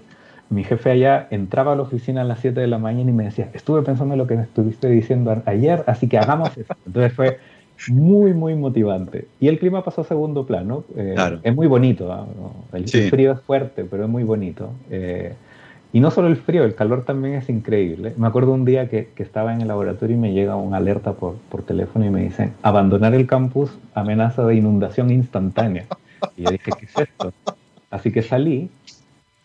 [0.50, 3.24] mi jefe allá, entraba a la oficina a las 7 de la mañana y me
[3.24, 6.76] decía, estuve pensando en lo que me estuviste diciendo ayer, así que hagamos eso.
[6.86, 7.40] Entonces fue
[7.88, 9.30] muy, muy motivante.
[9.40, 10.84] Y el clima pasó a segundo plano.
[10.98, 12.28] Eh, es muy bonito, ¿ah?
[12.74, 14.72] el frío es fuerte, pero es muy bonito.
[14.92, 15.34] Eh,
[15.98, 18.14] y no solo el frío, el calor también es increíble.
[18.18, 21.14] Me acuerdo un día que, que estaba en el laboratorio y me llega una alerta
[21.14, 25.86] por, por, teléfono y me dicen, abandonar el campus, amenaza de inundación instantánea.
[26.36, 27.34] Y yo dije, ¿qué es esto?
[27.90, 28.70] Así que salí,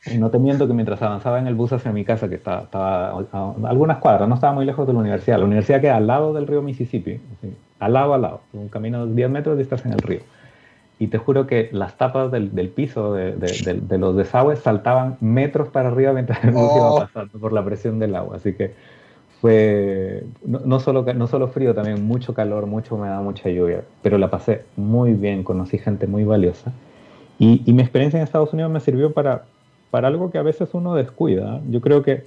[0.04, 2.64] y no te miento que mientras avanzaba en el bus hacia mi casa, que estaba,
[2.64, 6.06] estaba a, algunas cuadras, no estaba muy lejos de la universidad, la universidad queda al
[6.06, 7.18] lado del río Mississippi,
[7.80, 10.20] al lado, al lado, un camino de 10 metros de distancia en el río
[11.02, 16.12] y te juro que las tapas del, piso de, los desagües saltaban metros para arriba
[16.12, 16.98] mientras el bus iba oh.
[17.00, 18.36] pasando por la presión del agua.
[18.36, 18.72] Así que
[19.40, 23.82] fue no, solo, no solo frío, también mucho calor, mucha humedad, mucha lluvia.
[24.00, 26.72] Pero la pasé muy bien, conocí gente muy valiosa.
[27.36, 29.42] Y, mi experiencia en Estados Unidos me sirvió para,
[29.90, 31.60] para algo que a veces uno descuida.
[31.68, 32.22] Yo creo que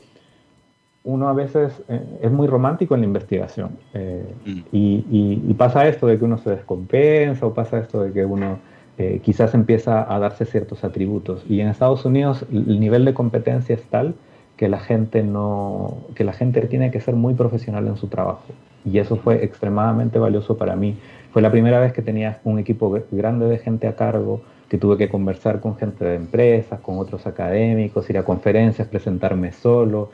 [1.06, 4.60] uno a veces eh, es muy romántico en la investigación eh, mm.
[4.72, 8.60] y, pasa esto de que uno se descompensa o pasa esto de que uno
[8.98, 11.46] eh, quizás empieza a darse ciertos atributos.
[11.48, 14.16] Y en Estados Unidos el nivel de competencia es tal
[14.58, 18.44] que la gente no que la gente tiene que ser muy profesional en su trabajo.
[18.84, 20.98] Y eso fue extremadamente valioso para mí.
[21.32, 24.98] Fue la primera vez que tenía un equipo grande de gente a cargo que tuve
[24.98, 30.10] que conversar con gente de empresas con otros académicos ir a conferencias presentarme solo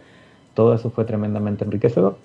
[0.53, 2.15] todo eso fue tremendamente enriquecedor.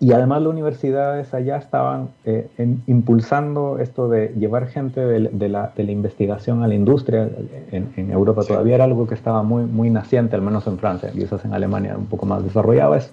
[0.00, 2.48] y además las universidades allá estaban eh,
[2.86, 7.28] impulsando esto de llevar gente de, la, investigación a la industria.
[7.72, 11.44] En, Europa todavía era algo que estaba muy, muy naciente, al menos en Francia, quizás
[11.44, 13.10] en Alemania un poco más desarrollado eso.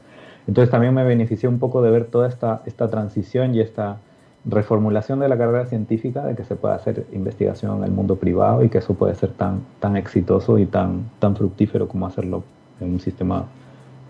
[0.47, 3.97] Entonces también me benefició un poco de ver toda esta, esta transición y esta
[4.45, 8.63] reformulación de la carrera científica, de que se pueda hacer investigación en el mundo privado
[8.63, 12.43] y que eso puede ser tan, tan exitoso y tan, tan fructífero como hacerlo
[12.79, 13.45] en un sistema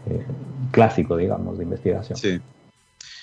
[0.10, 0.26] eh,
[0.72, 2.18] clásico, digamos, de investigación.
[2.18, 2.40] Sí.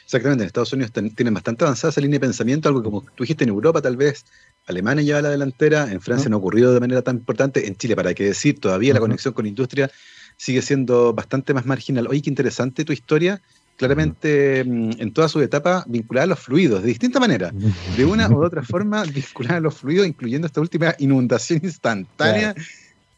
[0.04, 3.44] Exactamente, en Estados Unidos tienen bastante avanzada esa línea de pensamiento, algo como tú dijiste
[3.44, 4.26] en Europa tal vez,
[4.66, 7.96] Alemania lleva la delantera, en Francia no ha ocurrido de manera tan importante, en Chile,
[7.96, 9.90] para qué decir, todavía la conexión con industria
[10.36, 12.08] sigue siendo bastante más marginal.
[12.08, 13.40] Oye, qué interesante tu historia,
[13.76, 17.52] claramente mm, en toda su etapa vinculada a los fluidos, de distinta manera,
[17.96, 22.54] de una u otra forma vinculada a los fluidos, incluyendo esta última inundación instantánea.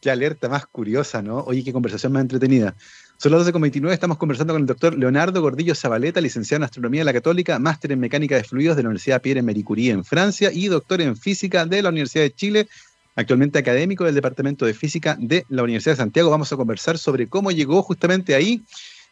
[0.01, 1.39] Qué alerta más curiosa, ¿no?
[1.39, 2.77] Oye, qué conversación más entretenida.
[3.17, 7.05] Son las 12.29, estamos conversando con el doctor Leonardo Gordillo Zabaleta, licenciado en Astronomía de
[7.07, 10.51] la Católica, máster en Mecánica de Fluidos de la Universidad Pierre Marie Curie en Francia
[10.53, 12.69] y doctor en Física de la Universidad de Chile,
[13.15, 16.29] actualmente académico del Departamento de Física de la Universidad de Santiago.
[16.29, 18.63] Vamos a conversar sobre cómo llegó justamente ahí,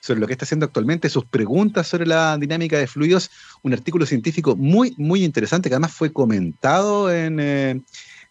[0.01, 3.31] sobre lo que está haciendo actualmente, sus preguntas sobre la dinámica de fluidos,
[3.63, 7.39] un artículo científico muy, muy interesante que además fue comentado en...
[7.41, 7.81] Eh,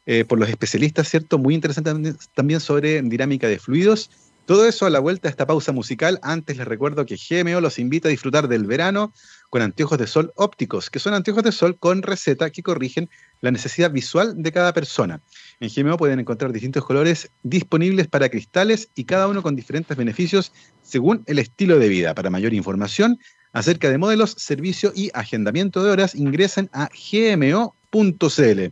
[0.08, 1.38] eh, por los especialistas, ¿cierto?
[1.38, 4.10] Muy interesante también sobre dinámica de fluidos
[4.46, 6.20] todo eso a la vuelta a esta pausa musical.
[6.22, 9.14] Antes les recuerdo que GMO los invita a disfrutar del verano
[9.50, 13.10] con anteojos de sol ópticos, que son anteojos de sol con receta que corrigen
[13.42, 15.22] la necesidad visual de cada persona.
[15.60, 20.52] En GMO pueden encontrar distintos colores disponibles para cristales y cada uno con diferentes beneficios
[20.82, 22.16] según el estilo de vida.
[22.16, 23.20] Para mayor información
[23.54, 28.72] acerca de modelos, servicio y agendamiento de horas, ingresen a gmo.cl.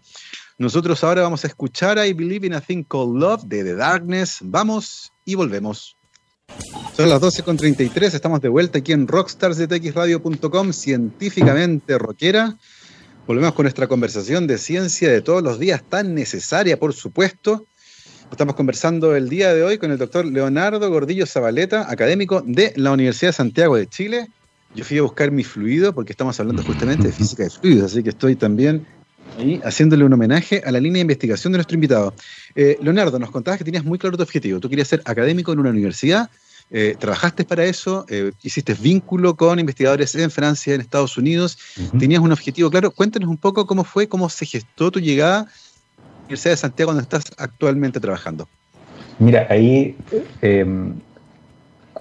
[0.60, 4.39] Nosotros ahora vamos a escuchar I Believe in a Thing Called Love de The Darkness.
[4.41, 5.95] Vamos y volvemos.
[6.98, 12.58] Son las 12.33, estamos de vuelta aquí en rockstarsdetxradio.com, científicamente rockera.
[13.26, 17.65] Volvemos con nuestra conversación de ciencia de todos los días, tan necesaria, por supuesto.
[18.30, 22.91] Estamos conversando el día de hoy con el doctor Leonardo Gordillo Zabaleta, académico de la
[22.91, 24.28] Universidad de Santiago de Chile.
[24.76, 28.04] Yo fui a buscar mi fluido porque estamos hablando justamente de física de fluidos, así
[28.04, 28.86] que estoy también
[29.38, 32.13] ahí haciéndole un homenaje a la línea de investigación de nuestro invitado.
[32.56, 34.60] Eh, Leonardo, nos contabas que tenías muy claro tu objetivo.
[34.60, 36.30] Tú querías ser académico en una universidad,
[36.72, 41.58] eh, trabajaste para eso, eh, hiciste vínculo con investigadores en Francia, en Estados Unidos,
[41.98, 42.92] tenías un objetivo claro.
[42.92, 46.92] Cuéntanos un poco cómo fue, cómo se gestó tu llegada a la Universidad de Santiago,
[46.92, 48.48] donde estás actualmente trabajando.
[49.18, 49.96] Mira, ahí
[50.42, 50.94] em,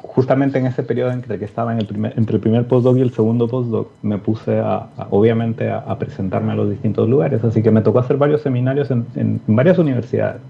[0.02, 3.00] justamente en ese periodo entre que estaba en el primer, entre el primer postdoc y
[3.00, 7.70] el segundo postdoc, me puse a, obviamente a, presentarme a los distintos lugares, así que
[7.70, 10.40] me tocó hacer varios seminarios en, varias universidades,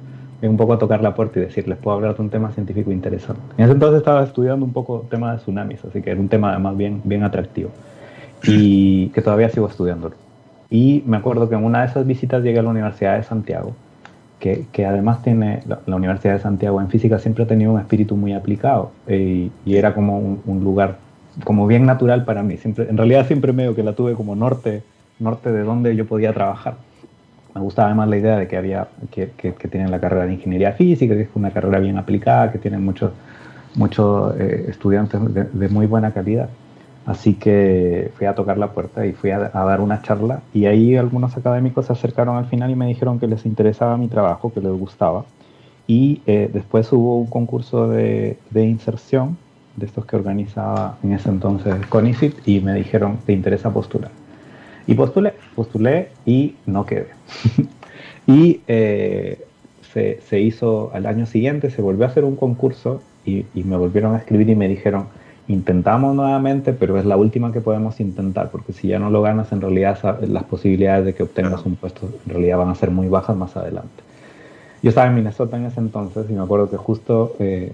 [0.43, 3.41] un poco a tocar la puerta y decirles, puedo hablar de un tema científico interesante.
[3.57, 6.29] En ese entonces estaba estudiando un poco el tema de tsunamis, así que era un
[6.29, 7.71] tema además bien, bien atractivo
[8.45, 10.15] y que todavía sigo estudiándolo.
[10.71, 13.75] Y me acuerdo que en una de esas visitas llegué a la Universidad de Santiago
[14.39, 18.33] que, además tiene la, Universidad de Santiago en física siempre ha tenido un espíritu muy
[18.33, 20.99] aplicado eh, y, era como un, lugar
[21.45, 22.57] como bien natural para mí.
[22.57, 24.83] Siempre, en realidad siempre medio que la tuve como norte,
[25.19, 26.77] norte de donde yo podía trabajar.
[27.55, 30.73] Me gustaba además la idea de que había que, que, tienen la carrera de ingeniería
[30.73, 33.11] física, que es una carrera bien aplicada, que tienen muchos
[33.75, 35.21] muchos eh, estudiantes
[35.53, 36.49] de muy buena calidad.
[37.09, 40.95] Así que fui a tocar la puerta y fui a, dar una charla y ahí
[40.95, 44.61] algunos académicos se acercaron al final y me dijeron que les interesaba mi trabajo, que
[44.61, 45.25] les gustaba.
[45.87, 49.39] Y eh, después hubo un concurso de, inserción
[49.77, 54.11] de estos que organizaba en ese entonces CONICIT y me dijeron, ¿te interesa postular?
[54.87, 57.09] Y postulé, postulé y no quedé.
[58.27, 59.47] y eh,
[59.95, 64.19] se, hizo al año siguiente, se volvió a hacer un concurso y me volvieron a
[64.19, 65.07] escribir y me dijeron,
[65.49, 69.51] intentamos nuevamente, pero es la última que podemos intentar, porque si ya no lo ganas,
[69.53, 73.09] en realidad las posibilidades de que obtengas un puesto en realidad van a ser muy
[73.09, 74.03] bajas más adelante.
[74.83, 77.73] Yo estaba en Minnesota en ese entonces y me acuerdo que justo eh,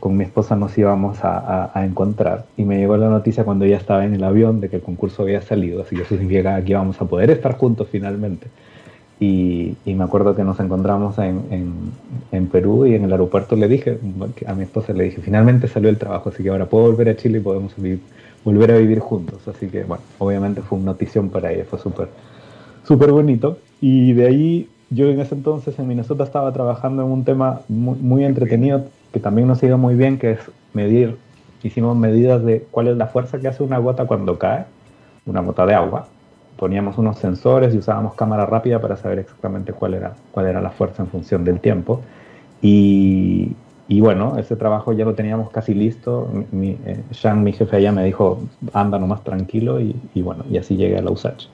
[0.00, 4.04] con, mi esposa nos íbamos a, encontrar y me llegó la noticia cuando ella estaba
[4.04, 7.00] en el avión de que el concurso había salido, así que eso significa que íbamos
[7.00, 8.48] a poder estar juntos finalmente.
[9.18, 11.72] Y, me acuerdo que nos encontramos en,
[12.32, 13.98] en, Perú y en el aeropuerto le dije,
[14.46, 17.16] a mi esposa le dije, finalmente salió el trabajo, así que ahora puedo volver a
[17.16, 17.72] Chile y podemos
[18.44, 19.48] volver a vivir juntos.
[19.48, 22.08] Así que, bueno, obviamente fue una notición para ella, fue súper
[22.86, 23.58] súper bonito.
[23.80, 27.98] Y de ahí, yo en ese entonces en Minnesota estaba trabajando en un tema muy,
[27.98, 30.40] muy entretenido que también nos iba muy bien, que es
[30.74, 31.16] medir,
[31.62, 34.66] hicimos medidas de cuál es la fuerza que hace una gota cuando cae,
[35.24, 36.08] una gota de agua
[36.56, 40.70] poníamos unos sensores y usábamos cámara rápida para saber exactamente cuál era, cuál era la
[40.70, 42.00] fuerza en función del tiempo.
[42.62, 43.52] Y,
[43.88, 46.30] y bueno, ese trabajo ya lo teníamos casi listo.
[46.50, 48.42] Mi, eh, Sean, mi jefe allá, me dijo,
[48.72, 51.46] anda nomás tranquilo y, bueno, y así llegué a la USACH.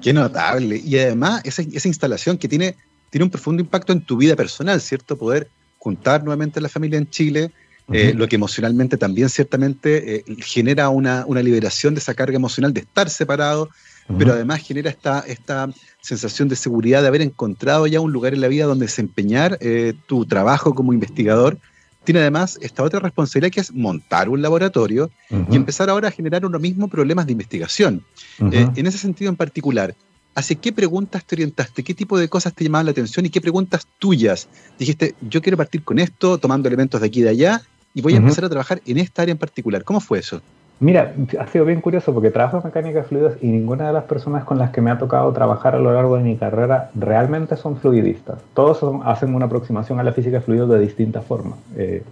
[0.00, 0.80] Qué notable.
[0.82, 2.76] Y además, esa, esa, instalación que tiene,
[3.10, 5.18] tiene un profundo impacto en tu vida personal, ¿cierto?
[5.18, 7.50] Poder juntar nuevamente a la familia en Chile,
[7.90, 12.74] eh, lo que emocionalmente también ciertamente eh, genera una, una, liberación de esa carga emocional
[12.74, 13.70] de estar separado,
[14.18, 15.70] pero además genera esta, esta
[16.02, 19.94] sensación de seguridad de haber encontrado ya un lugar en la vida donde desempeñar eh,
[20.06, 21.58] tu trabajo como investigador.
[22.04, 25.10] Tiene además esta otra responsabilidad que es montar un laboratorio
[25.50, 28.02] y empezar ahora a generar uno mismo problemas de investigación.
[28.38, 29.94] En ese sentido en particular,
[30.34, 31.82] ¿hacia qué preguntas te orientaste?
[31.82, 34.48] ¿Qué tipo de cosas te llamaban la atención y qué preguntas tuyas?
[34.78, 37.62] Dijiste, yo quiero partir con esto, tomando elementos de aquí y de allá,
[37.98, 39.82] y voy a empezar a trabajar en esta área en particular.
[39.82, 40.40] ¿Cómo fue eso?
[40.78, 44.04] Mira, ha sido bien curioso porque trabajo en mecánica de fluidos y ninguna de las
[44.04, 47.56] personas con las que me ha tocado trabajar a lo largo de mi carrera realmente
[47.56, 48.38] son fluidistas.
[48.54, 51.58] Todos hacen una aproximación a la física de fluidos de distintas formas.
[51.76, 52.04] Eh,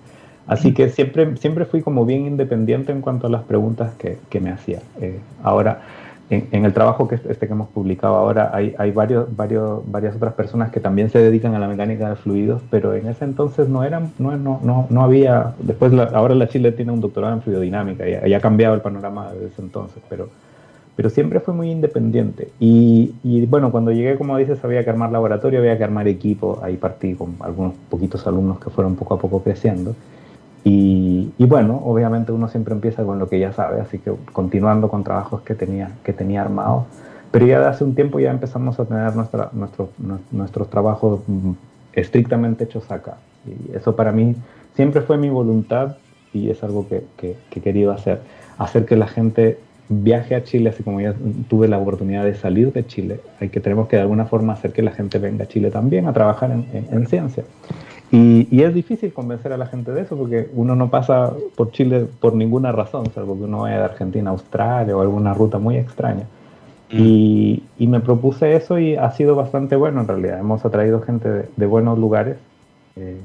[0.49, 4.41] así que siempre, siempre fui como bien independiente en cuanto a las preguntas que, que
[4.41, 4.81] me hacía.
[5.01, 5.83] Eh, ahora,
[6.29, 10.35] en, el trabajo que este que hemos publicado ahora hay, hay varios, varios, varias otras
[10.35, 13.85] personas que también se dedican a la mecánica de fluidos, pero en ese entonces no
[13.85, 18.05] eran, no, no, no, no había, después ahora la Chile tiene un doctorado en fluidodinámica
[18.09, 20.29] y, ha cambiado el panorama desde ese entonces, pero,
[20.97, 22.49] pero siempre fue muy independiente.
[22.59, 26.59] Y, y, bueno, cuando llegué, como dices, había que armar laboratorio, había que armar equipo,
[26.63, 29.95] ahí partí con algunos poquitos alumnos que fueron poco a poco creciendo.
[30.69, 35.05] Y, bueno, obviamente uno siempre empieza con lo que ya sabe, así que continuando con
[35.05, 36.87] trabajos que tenía, que tenía armados.
[37.31, 39.91] Pero ya de hace un tiempo ya empezamos a tener nuestra, nuestro,
[40.33, 41.53] nuestros trabajos mm,
[41.93, 43.19] estrictamente hechos acá.
[43.47, 44.35] Y eso para mí
[44.75, 45.99] siempre fue mi voluntad
[46.33, 48.23] y es algo que, que, que he querido hacer.
[48.59, 51.15] Hacer que la gente viaje a Chile, así como ya
[51.49, 54.73] tuve la oportunidad de salir de Chile, hay que tenemos que de alguna forma hacer
[54.73, 57.45] que la gente venga a Chile también a trabajar en, en ciencia.
[58.11, 62.07] Y, es difícil convencer a la gente de eso porque uno no pasa por Chile
[62.21, 65.77] por ninguna razón, salvo que uno vaya de Argentina a Australia o alguna ruta muy
[65.77, 66.25] extraña.
[66.91, 66.97] Mm.
[66.99, 70.39] Y, me propuse eso y ha sido bastante bueno en realidad.
[70.39, 72.37] Hemos atraído gente de, buenos lugares
[72.97, 73.21] eh,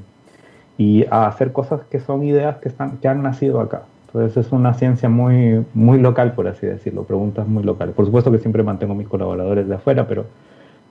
[0.78, 3.82] y a hacer cosas que son ideas que, están, que han nacido acá.
[4.06, 7.94] Entonces es una ciencia muy, muy local, por así decirlo, preguntas muy locales.
[7.94, 10.26] Por supuesto que siempre mantengo mis colaboradores de afuera, pero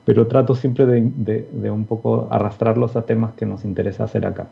[0.05, 4.47] pero trato siempre de, un poco arrastrarlos a temas que nos interesa hacer acá.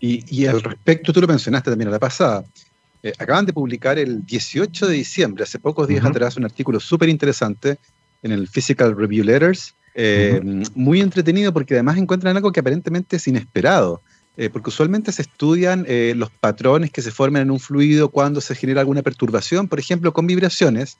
[0.00, 2.44] Y, al respecto, tú lo mencionaste también a la pasada,
[3.04, 7.08] eh, acaban de publicar el 18 de diciembre, hace pocos días atrás, un artículo súper
[7.08, 7.78] interesante
[8.20, 10.40] en el Physical Review Letters, eh,
[10.74, 14.00] muy entretenido porque además encuentran algo que aparentemente es inesperado.
[14.38, 18.40] Eh, porque usualmente se estudian eh, los patrones que se forman en un fluido cuando
[18.40, 20.96] se genera alguna perturbación, por ejemplo, con vibraciones.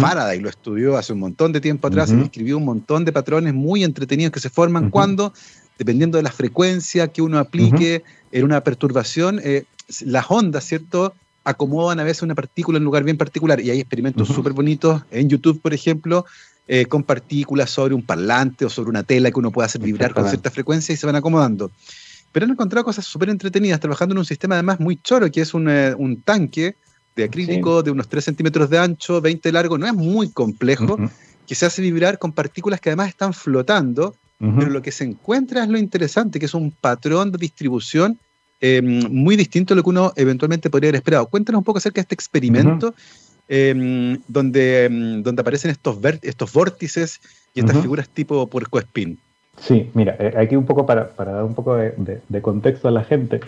[0.00, 3.54] Faraday lo estudió hace un montón de tiempo atrás y describió un montón de patrones
[3.54, 5.32] muy entretenidos que se forman cuando,
[5.78, 9.64] dependiendo de la frecuencia que uno aplique en una perturbación, eh,
[10.00, 11.14] las ondas, ¿cierto?
[11.42, 13.60] acomodan a veces una partícula en un lugar bien particular.
[13.60, 16.24] Y hay experimentos súper bonitos en YouTube, por ejemplo,
[16.88, 20.26] con partículas sobre un parlante o sobre una tela que uno puede hacer vibrar con
[20.26, 21.70] cierta frecuencia y se van acomodando
[22.34, 25.54] pero han encontrado cosas súper entretenidas trabajando en un sistema además muy choro, que es
[25.54, 25.94] un, eh,
[26.24, 26.74] tanque
[27.14, 30.98] de acrílico de unos 3 centímetros de ancho, 20 de largo, no es muy complejo,
[31.46, 35.62] que se hace vibrar con partículas que además están flotando, pero lo que se encuentra
[35.62, 38.18] es lo interesante, que es un patrón de distribución
[38.60, 41.26] em, muy distinto a lo que uno eventualmente podría haber esperado.
[41.26, 42.96] Cuéntanos un poco acerca de este experimento
[43.46, 47.20] em, donde, em, donde aparecen estos, estos vórtices
[47.54, 49.20] y estas figuras tipo puerco espín.
[49.56, 53.40] Sí, mira, eh, aquí un poco para, dar un poco de, contexto a la gente,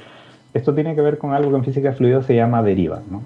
[0.55, 3.01] esto tiene que ver con algo que en física de fluidos se llama deriva.
[3.11, 3.23] ¿no?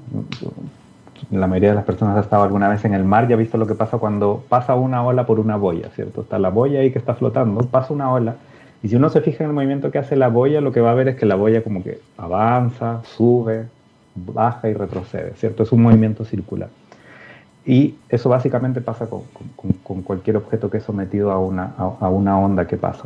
[1.31, 3.59] La mayoría de las personas ha estado alguna vez en el mar y ha visto
[3.59, 6.23] lo que pasa cuando pasa una ola por una boya, ¿cierto?
[6.23, 8.37] Está la boya ahí que está flotando, pasa una ola,
[8.83, 10.90] y si uno se fija en el movimiento que hace la boya, lo que va
[10.90, 13.66] a ver es que la boya como que avanza, sube,
[14.14, 15.62] baja y retrocede, ¿cierto?
[15.62, 16.71] Es un movimiento circular.
[17.66, 19.23] Y eso básicamente pasa con,
[19.83, 23.05] con, cualquier objeto que es sometido a una, a, una onda que pasa.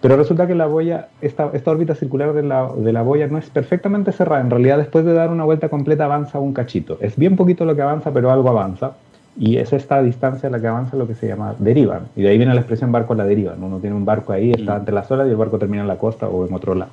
[0.00, 3.38] Pero resulta que la boya, esta, esta órbita circular de la, de la, boya no
[3.38, 4.40] es perfectamente cerrada.
[4.40, 6.98] En realidad, después de dar una vuelta completa, avanza un cachito.
[7.00, 8.92] Es bien poquito lo que avanza, pero algo avanza.
[9.38, 12.00] Y es esta distancia a la que avanza lo que se llama deriva.
[12.16, 13.54] Y de ahí viene la expresión barco a la deriva.
[13.56, 14.76] Uno tiene un barco ahí, está mm.
[14.78, 16.90] ante las olas y el barco termina en la costa o en otro lado.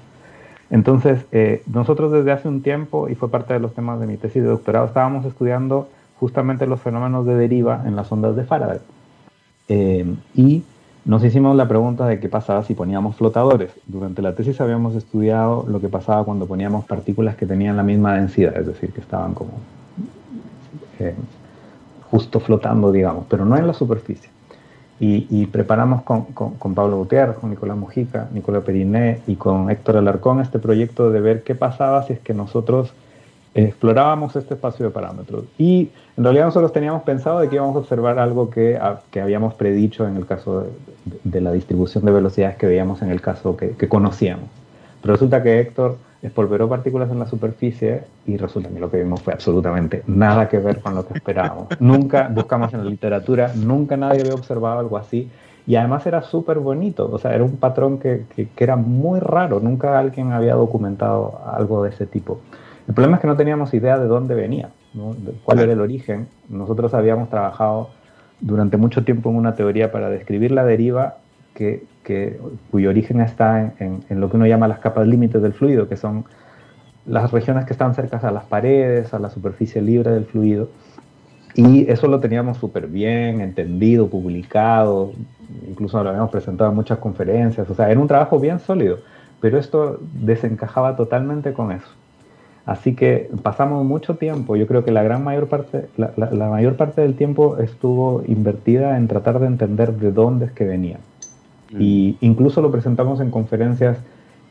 [0.70, 4.18] Entonces, eh, nosotros desde hace un tiempo, y fue parte de los temas de mi
[4.18, 5.88] tesis de doctorado, estábamos estudiando
[6.20, 8.80] justamente los fenómenos de deriva en las ondas de Faraday.
[9.70, 10.06] Eh,
[10.36, 10.64] y
[11.06, 13.72] nos hicimos la pregunta de qué pasaba si poníamos flotadores.
[13.88, 18.16] Durante la tesis habíamos estudiado lo que pasaba cuando poníamos partículas que tenían la misma
[18.16, 19.52] densidad, es decir, que estaban como
[21.00, 21.16] eh,
[22.10, 24.30] justo flotando, digamos, pero no en la superficie.
[25.00, 30.40] y, preparamos con, con, Pablo Gutiérrez, con Nicolás Mujica, Nicolás Periné y con Héctor Alarcón
[30.40, 32.94] este proyecto de ver qué pasaba si es que nosotros
[33.56, 35.46] explorábamos este espacio de parámetros.
[35.58, 38.80] Y en realidad nosotros teníamos pensado de que íbamos a observar algo que,
[39.12, 40.68] que habíamos predicho en el caso
[41.24, 44.46] de, la distribución de velocidades que veíamos en el caso que, que conocíamos.
[45.02, 49.22] Pero resulta que Héctor espolveró partículas en la superficie y resulta que lo que vimos
[49.22, 51.68] fue absolutamente nada que ver con lo que esperábamos.
[51.80, 55.30] nunca buscamos en la literatura, nunca nadie había observado algo así.
[55.66, 59.62] Y además era súper bonito, o sea, era un patrón que, que, era muy raro,
[59.62, 62.40] nunca alguien había documentado algo de ese tipo.
[62.88, 64.70] El problema es que no teníamos idea de dónde venía,
[65.44, 66.28] cuál era el origen.
[66.50, 67.90] Nosotros habíamos trabajado
[68.42, 71.18] durante mucho tiempo en una teoría para describir la deriva
[71.54, 71.86] que,
[72.72, 76.26] cuyo origen está en, lo que uno llama las capas límites del fluido, que son
[77.06, 80.70] las regiones que están cerca a las paredes, a la superficie libre del fluido.
[81.56, 85.14] Y eso lo teníamos súper bien entendido, publicado,
[85.68, 88.98] incluso lo habíamos presentado en muchas conferencias, o sea, era un trabajo bien sólido,
[89.40, 91.88] pero esto desencajaba totalmente con eso.
[92.66, 97.02] Así que pasamos mucho tiempo, yo creo que la gran mayor parte, la, mayor parte
[97.02, 100.98] del tiempo estuvo invertida en tratar de entender de dónde es que venía.
[101.74, 101.82] Mm.
[101.82, 103.98] Y incluso lo presentamos en conferencias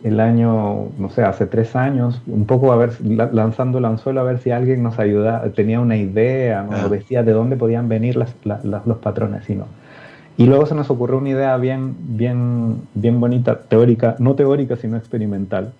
[0.04, 4.24] el año, no sé, hace tres años, un poco a ver, lanzando el anzuelo a
[4.24, 6.88] ver si alguien nos ayudaba, tenía una idea, ¿no?
[6.88, 9.66] decía de dónde podían venir los patrones y no.
[10.36, 14.96] Y luego se nos ocurrió una idea bien, bien, bien bonita, teórica, no teórica, sino
[14.96, 15.72] experimental,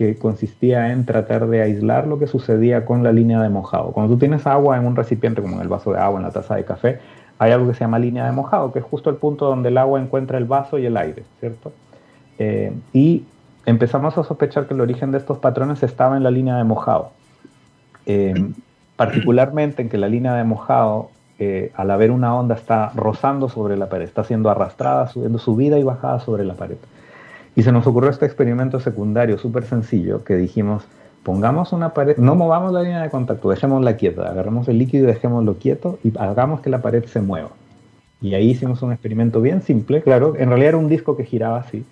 [0.00, 3.92] que consistía en tratar de aislar lo que sucedía con la línea de mojado.
[3.92, 6.30] Cuando tú tienes agua en un recipiente, como en el vaso de agua, en la
[6.30, 7.00] taza de café,
[7.38, 9.76] hay algo que se llama línea de mojado, que es justo el punto donde el
[9.76, 11.70] agua encuentra el vaso y el aire, ¿cierto?
[12.38, 13.24] Eh, y
[13.66, 17.10] empezamos a sospechar que el origen de estos patrones estaba en la línea de mojado.
[18.06, 18.32] Eh,
[18.96, 23.76] particularmente en que la línea de mojado, eh, al haber una onda, está rozando sobre
[23.76, 26.78] la pared, está siendo arrastrada, subiendo, subida y bajada sobre la pared.
[27.60, 30.84] Y se nos ocurrió este experimento secundario súper sencillo que dijimos,
[31.22, 35.08] pongamos una pared, no movamos la línea de contacto, dejémosla quieta, agarremos el líquido y
[35.08, 37.50] dejémoslo quieto y hagamos que la pared se mueva.
[38.22, 41.58] Y ahí hicimos un experimento bien simple, claro, en realidad era un disco que giraba
[41.58, 41.84] así.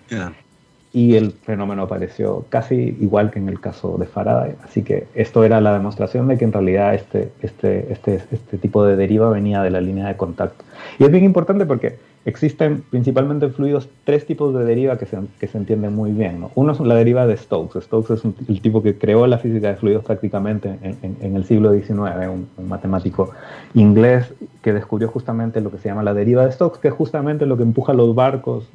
[0.91, 4.55] Y el fenómeno apareció casi igual que en el caso de Faraday.
[4.63, 8.83] Así que esto era la demostración de que en realidad este, este, este, este tipo
[8.83, 10.65] de deriva venía de la línea de contacto.
[10.97, 11.99] Y es bien importante porque
[12.29, 16.45] Existen principalmente en fluidos tres tipos de deriva que se, que se entienden muy bien.
[16.53, 17.81] Uno es la deriva de Stokes.
[17.81, 21.97] Stokes es el tipo que creó la física de fluidos prácticamente en, el siglo XIX,
[22.29, 23.31] un, matemático
[23.73, 27.47] inglés que descubrió justamente lo que se llama la deriva de Stokes, que es justamente
[27.47, 28.69] lo que empuja los barcos.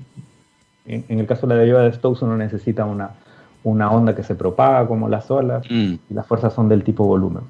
[0.85, 3.11] En, el caso de la deriva de Stokes uno necesita una,
[3.63, 5.95] una onda que se propaga como las olas mm.
[6.11, 7.45] y las fuerzas son del tipo volumen.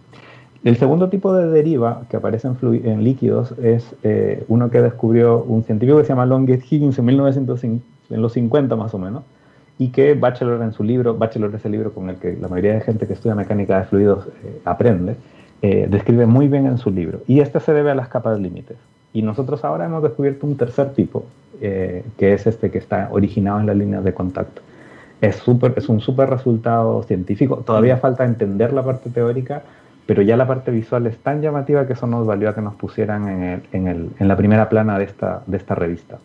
[0.64, 5.62] El segundo tipo de deriva que aparece en, líquidos es eh, uno que descubrió un
[5.62, 9.24] científico que se llama Longest Higgins en 1950 más o menos,
[9.78, 12.72] y que Bachelor en su libro, Bachelor es el libro con el que la mayoría
[12.72, 15.16] de gente que estudia mecánica de fluidos eh, aprende,
[15.60, 17.20] eh, describe muy bien en su libro.
[17.26, 18.78] Y este se debe a las capas límites.
[19.12, 21.26] Y nosotros ahora hemos descubierto un tercer tipo,
[21.60, 24.60] que es este que está originado en las líneas de contacto.
[25.20, 27.62] Es, super, es un súper resultado científico.
[27.64, 29.62] Todavía falta entender la parte teórica,
[30.06, 32.74] pero ya la parte visual es tan llamativa que eso nos valió a que nos
[32.74, 36.18] pusieran en, en, el, en la primera plana de esta, de esta revista.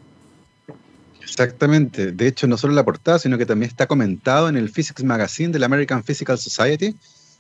[1.22, 2.12] Exactamente.
[2.12, 5.54] De hecho, no solo la portada, sino que también está comentado en el Physics Magazine
[5.54, 6.96] de la American Physical Society,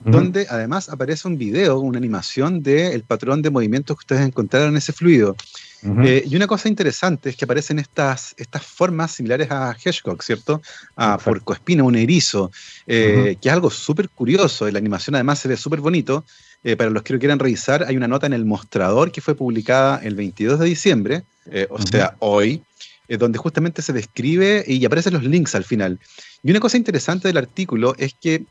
[0.06, 4.78] donde además aparece un video, una animación del patrón de movimientos que ustedes encontraron en
[4.78, 5.36] ese fluido.
[5.84, 10.62] Eh, y una cosa interesante es que aparecen estas, estas formas similares a Hedgehog, ¿cierto?
[10.96, 12.52] A porcoespina, un erizo,
[12.86, 14.70] eh, que es algo súper curioso.
[14.70, 16.26] La animación además se ve súper bonito.
[16.64, 19.34] Eh, para los que lo quieran revisar, hay una nota en el mostrador que fue
[19.36, 21.24] publicada el 22 de diciembre,
[21.70, 22.62] o sea, hoy,
[23.08, 26.00] donde justamente se describe y aparecen los links al final.
[26.44, 28.44] Y una cosa interesante del artículo es que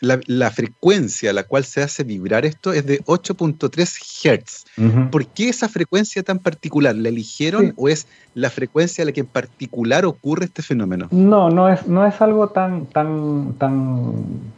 [0.00, 5.10] la, frecuencia a la cual se hace vibrar esto es de 8.3 Hz.
[5.10, 6.96] ¿Por qué esa frecuencia tan particular?
[6.96, 11.08] ¿La eligieron o es la frecuencia a la que en particular ocurre este fenómeno?
[11.10, 14.14] No, no es, no es algo tan, tan, tan,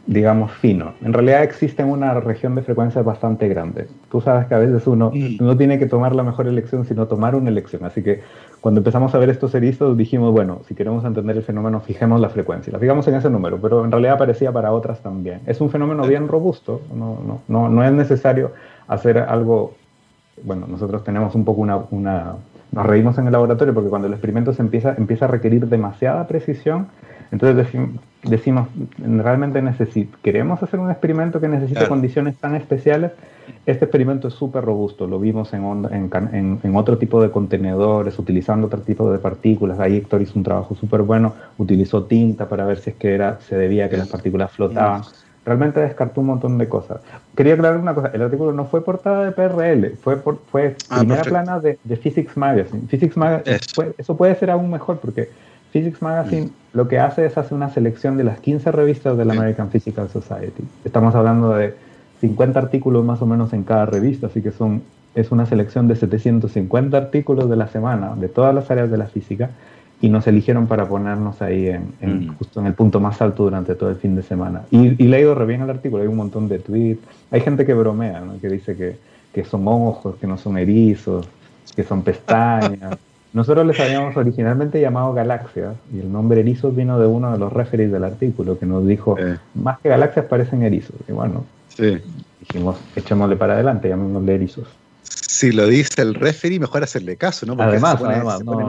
[0.07, 0.93] digamos, fino.
[1.01, 3.87] En realidad existe una región de frecuencia bastante grande.
[4.09, 5.37] Tú sabes que a veces uno mm.
[5.39, 7.83] no tiene que tomar la mejor elección, sino tomar una elección.
[7.85, 8.21] Así que
[8.63, 12.29] cuando empezamos a ver estos erizos dijimos, bueno, si queremos entender el fenómeno, fijemos la
[12.29, 12.71] frecuencia.
[12.71, 15.41] La fijamos en ese número, pero en realidad aparecía para otras también.
[15.45, 18.53] Es un fenómeno bien robusto, no, no, no, no es necesario
[18.87, 19.73] hacer algo,
[20.43, 22.35] bueno, nosotros tenemos un poco una, una,
[22.73, 26.27] nos reímos en el laboratorio porque cuando el experimento se empieza, empieza a requerir demasiada
[26.27, 26.87] precisión,
[27.31, 27.67] Entonces
[28.23, 28.67] decimos,
[28.97, 29.63] realmente
[30.21, 33.11] queremos hacer un experimento que necesite condiciones tan especiales.
[33.65, 38.67] Este experimento es súper robusto, lo vimos en, en, en, otro tipo de contenedores, utilizando
[38.67, 39.79] otro tipo de partículas.
[39.79, 43.39] Ahí Héctor hizo un trabajo súper bueno, utilizó tinta para ver si es que era,
[43.41, 45.01] se debía a que las partículas flotaban.
[45.45, 47.01] Realmente descartó un montón de cosas.
[47.35, 50.99] Quería aclarar una cosa, el artículo no fue portada de PRL, fue, por, fue ah,
[50.99, 52.83] primera plana de, Physics Magazine.
[52.87, 53.59] Physics Magazine,
[53.97, 55.29] eso puede ser aún mejor porque
[55.71, 56.77] Physics Magazine mm.
[56.77, 60.09] lo que hace es hacer una selección de las 15 revistas de la American Physical
[60.09, 60.63] Society.
[60.85, 61.73] Estamos hablando de
[62.21, 64.81] 50 artículos más o menos en cada revista, así que son,
[65.13, 69.07] es una selección de 750 artículos de la semana, de todas las áreas de la
[69.07, 69.49] física,
[70.03, 72.35] y nos eligieron para ponernos ahí en, mm.
[72.37, 74.63] justo en el punto más alto durante todo el fin de semana.
[74.69, 77.01] Y, y le ha ido re bien el artículo, hay un montón de tweets,
[77.31, 78.97] hay gente que bromea, que dice que,
[79.33, 81.25] que son ojos, que no son erizos,
[81.73, 82.97] que son pestañas.
[83.31, 87.53] Nosotros les habíamos originalmente llamado galaxias y el nombre erizos vino de uno de los
[87.53, 89.15] referees del artículo que nos dijo,
[89.55, 90.97] más que galaxias parecen erizos.
[91.07, 91.45] Y bueno,
[92.41, 94.67] dijimos, echémosle para adelante, llamémosle erizos.
[95.03, 97.55] Si lo dice el referee, mejor hacerle caso, ¿no?
[97.61, 98.67] además, además no,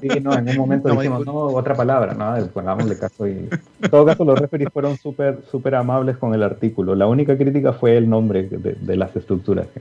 [0.00, 3.26] Sí, no, en un momento dijimos, no, otra palabra, no, pongámosle caso.
[3.26, 3.48] Y...
[3.82, 6.94] En todo caso, los referees fueron súper súper amables con el artículo.
[6.94, 9.80] La única crítica fue el nombre de, las estructuras que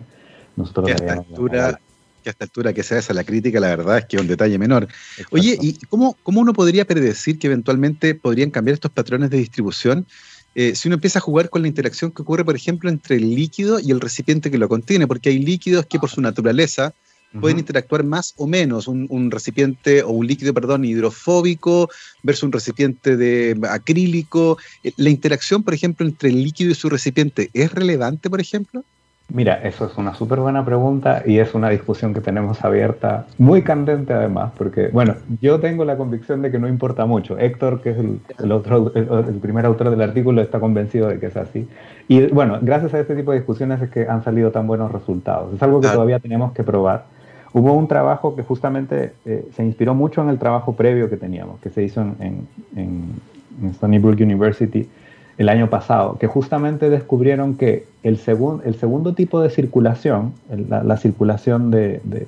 [0.55, 1.27] nosotros habíamos
[2.23, 4.27] que a esta altura que sea esa la crítica, la verdad es que es un
[4.27, 4.87] detalle menor.
[5.31, 10.05] Oye, ¿y cómo, cómo, uno podría predecir que eventualmente podrían cambiar estos patrones de distribución
[10.55, 13.35] eh, si uno empieza a jugar con la interacción que ocurre, por ejemplo, entre el
[13.35, 15.07] líquido y el recipiente que lo contiene?
[15.07, 16.93] Porque hay líquidos que por su naturaleza
[17.39, 21.89] pueden interactuar más o menos, un, recipiente o un líquido, perdón, hidrofóbico
[22.23, 24.57] versus un recipiente de acrílico.
[24.83, 28.83] Eh, ¿La interacción, por ejemplo, entre el líquido y su recipiente es relevante, por ejemplo?
[29.31, 33.61] Mira, eso es una súper buena pregunta y es una discusión que tenemos abierta, muy
[33.61, 37.37] candente además, porque, bueno, yo tengo la convicción de que no importa mucho.
[37.37, 41.37] Héctor, que es el, otro, el, primer autor del artículo, está convencido de que es
[41.37, 41.67] así.
[42.07, 45.53] Y bueno, gracias a este tipo de discusiones es que han salido tan buenos resultados.
[45.53, 47.05] Es algo que todavía tenemos que probar.
[47.53, 51.59] Hubo un trabajo que justamente eh, se inspiró mucho en el trabajo previo que teníamos,
[51.59, 52.15] que se hizo en,
[52.75, 53.13] en,
[53.61, 54.87] en Stony Brook University,
[55.39, 58.19] el año pasado, que justamente descubrieron que el,
[58.65, 60.33] el segundo tipo de circulación,
[60.67, 62.27] la, circulación de, de,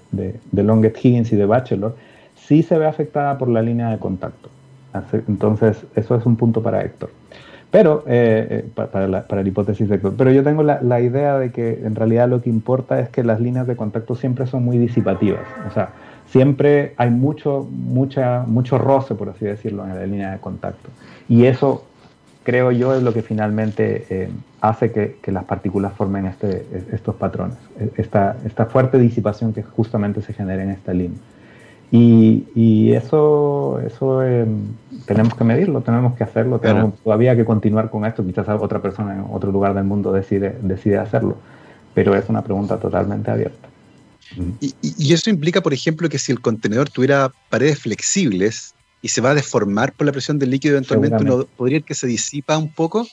[0.51, 1.97] de, Longet-Higgins y de Bachelor,
[2.37, 4.47] sí se ve afectada por la línea de contacto.
[5.27, 7.09] Entonces, eso es un punto para Héctor.
[7.69, 10.13] Pero, eh, eh, para, la, para, hipótesis de Héctor.
[10.17, 13.25] Pero yo tengo la, la, idea de que en realidad lo que importa es que
[13.25, 15.41] las líneas de contacto siempre son muy disipativas.
[15.69, 15.89] O sea,
[16.27, 20.89] siempre hay mucho, mucha, mucho roce, por así decirlo, en la línea de contacto.
[21.27, 21.83] Y eso
[22.43, 24.29] creo yo, es lo que finalmente eh,
[24.61, 30.21] hace que, las partículas formen este, estos patrones, e, esta, esta, fuerte disipación que justamente
[30.21, 31.19] se genera en esta línea.
[31.93, 34.45] Y, eso, eso eh,
[35.05, 39.13] tenemos que medirlo, tenemos que hacerlo, tenemos todavía que continuar con esto, quizás otra persona
[39.13, 41.37] en otro lugar del mundo decide, decide hacerlo,
[41.93, 43.67] pero es una pregunta totalmente abierta.
[44.61, 49.21] Y, y, eso implica, por ejemplo, que si el contenedor tuviera paredes flexibles, y se
[49.21, 52.69] va a deformar por la presión del líquido eventualmente, ¿uno podría que se disipa un
[52.69, 53.05] poco?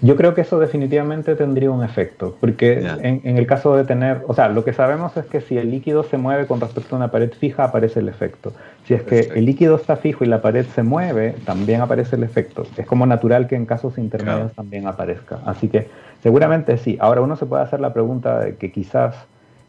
[0.00, 4.34] Yo creo que eso definitivamente tendría un efecto, porque en, el caso de tener, o
[4.34, 7.10] sea, lo que sabemos es que si el líquido se mueve con respecto a una
[7.10, 8.52] pared fija, aparece el efecto.
[8.86, 12.22] Si es que el líquido está fijo y la pared se mueve, también aparece el
[12.22, 12.66] efecto.
[12.76, 15.40] Es como natural que en casos intermedios también aparezca.
[15.46, 15.88] Así que
[16.22, 16.96] seguramente sí.
[17.00, 19.14] Ahora uno se puede hacer la pregunta de que quizás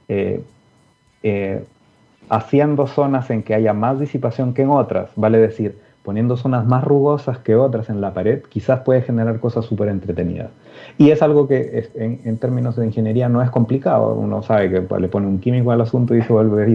[0.07, 0.41] eh,
[1.23, 1.63] eh,
[2.29, 6.83] haciendo zonas en que haya más disipación que en otras, vale decir, poniendo zonas más
[6.83, 10.49] rugosas que otras en la pared, quizás puede generar cosas súper entretenidas.
[10.97, 14.13] Y es algo que en, términos de ingeniería no es complicado.
[14.13, 16.69] Uno sabe que le pone un químico al asunto y se vuelve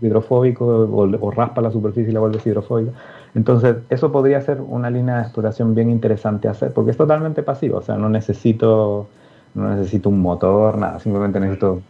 [0.00, 2.92] hidrofóbico, o, raspa la superficie y la vuelve hidrofóbica.
[3.34, 7.78] Entonces, eso podría ser una línea de exploración bien interesante hacer, porque es totalmente pasivo.
[7.78, 9.06] O sea, no necesito,
[9.54, 10.98] no necesito un motor, nada.
[10.98, 11.82] Simplemente necesito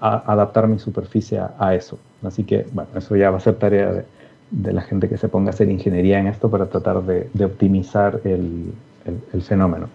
[0.00, 1.98] adaptar mi superficie a eso.
[2.22, 4.04] Así que, bueno, eso ya va a ser tarea
[4.50, 8.20] de, la gente que se ponga a hacer ingeniería en esto para tratar de, optimizar
[8.24, 8.72] el,
[9.42, 9.88] fenómeno.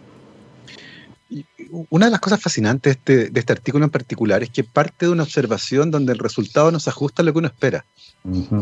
[1.89, 5.23] Una de las cosas fascinantes de, este artículo en particular es que parte de una
[5.23, 7.85] observación donde el resultado no se ajusta a lo que uno espera.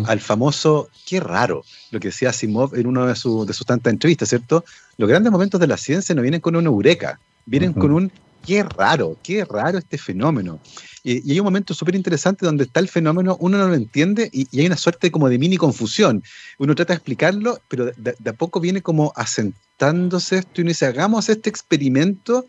[0.08, 4.30] Al famoso, qué raro, lo que decía Asimov en una de, de sus tantas entrevistas,
[4.30, 4.64] ¿cierto?
[4.98, 8.12] Los grandes momentos de la ciencia no vienen con una eureka, vienen con un
[8.46, 10.60] qué raro, qué raro este fenómeno.
[11.04, 14.48] Y, hay un momento súper interesante donde está el fenómeno, uno no lo entiende y,
[14.60, 16.24] hay una suerte como de mini confusión.
[16.58, 20.86] Uno trata de explicarlo, pero de, a poco viene como asentándose esto y uno dice,
[20.86, 22.46] hagamos este experimento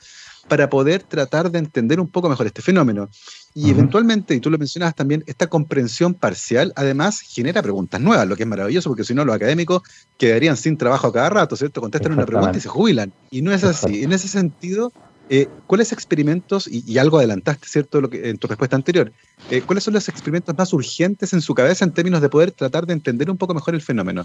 [0.49, 3.09] para poder tratar de entender un poco mejor este fenómeno.
[3.55, 8.35] Y eventualmente, y tú lo mencionabas también, esta comprensión parcial además genera preguntas nuevas, lo
[8.35, 9.83] que es maravilloso, porque si no los académicos
[10.19, 11.81] quedarían sin trabajo cada rato, ¿cierto?
[11.81, 13.13] Contestan una pregunta y se jubilan.
[13.31, 14.03] Y no es así.
[14.03, 14.93] En ese sentido,
[15.31, 19.13] eh, ¿cuáles experimentos, y, algo adelantaste, ¿cierto?, lo que, en tu respuesta anterior,
[19.51, 22.87] eh, ¿cuáles son los experimentos más urgentes en su cabeza en términos de poder tratar
[22.87, 24.25] de entender un poco mejor el fenómeno?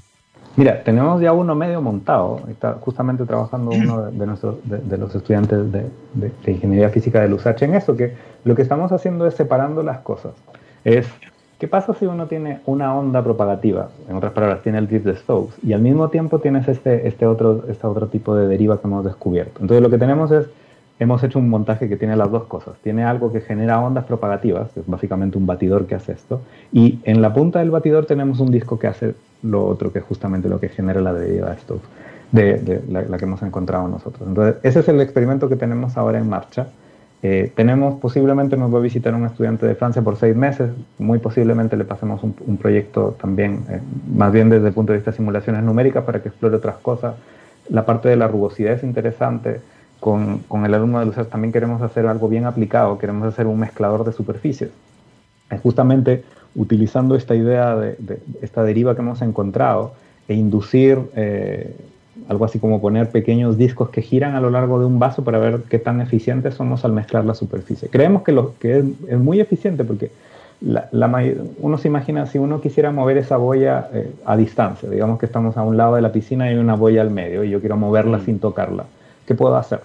[0.58, 2.42] Mira, tenemos ya uno medio montado.
[2.50, 7.76] Está justamente trabajando uno de, nuestros, de, los estudiantes de, Ingeniería Física del USACH en
[7.76, 10.32] eso, que lo que estamos haciendo es separando las cosas.
[10.84, 11.08] Es,
[11.60, 13.90] ¿qué pasa si uno tiene una onda propagativa?
[14.10, 17.28] En otras palabras, tiene el drift de Stokes y al mismo tiempo tienes este, este,
[17.28, 19.60] otro, este otro tipo de deriva que hemos descubierto.
[19.62, 20.48] Entonces lo que tenemos es,
[21.00, 22.76] hemos hecho un montaje que tiene las dos cosas.
[22.84, 26.42] Tiene algo que genera ondas propagativas, es básicamente un batidor que hace esto,
[26.72, 30.06] y en la punta del batidor tenemos un disco que hace lo otro que es
[30.06, 31.58] justamente lo que genera la deriva de
[32.32, 34.28] de, la, que hemos encontrado nosotros.
[34.28, 36.68] Entonces, ese es el experimento que tenemos ahora en marcha.
[37.24, 40.70] Eh, tenemos, posiblemente nos va a visitar un estudiante de Francia por seis meses,
[41.00, 43.80] muy posiblemente le pasemos un, proyecto también, eh,
[44.14, 47.16] más bien desde el punto de vista de simulaciones numéricas, para que explore otras cosas.
[47.70, 49.62] La parte de la rugosidad es interesante.
[50.00, 53.60] Con, con el alumno de Luces también queremos hacer algo bien aplicado, queremos hacer un
[53.60, 54.70] mezclador de superficies.
[55.50, 56.24] Es justamente
[56.56, 59.94] utilizando esta idea de, esta deriva que hemos encontrado
[60.28, 61.74] e inducir eh,
[62.28, 65.38] algo así como poner pequeños discos que giran a lo largo de un vaso para
[65.38, 67.90] ver qué tan eficientes somos al mezclar la superficie.
[67.90, 70.12] Creemos que, lo, que es, muy eficiente porque
[70.62, 70.90] la,
[71.60, 75.56] uno se imagina si uno quisiera mover esa boya eh, a distancia, digamos que estamos
[75.56, 77.78] a un lado de la piscina y hay una boya al medio y yo quiero
[77.78, 78.26] moverla mm.
[78.26, 78.86] sin tocarla,
[79.28, 79.82] ¿qué puedo hacer?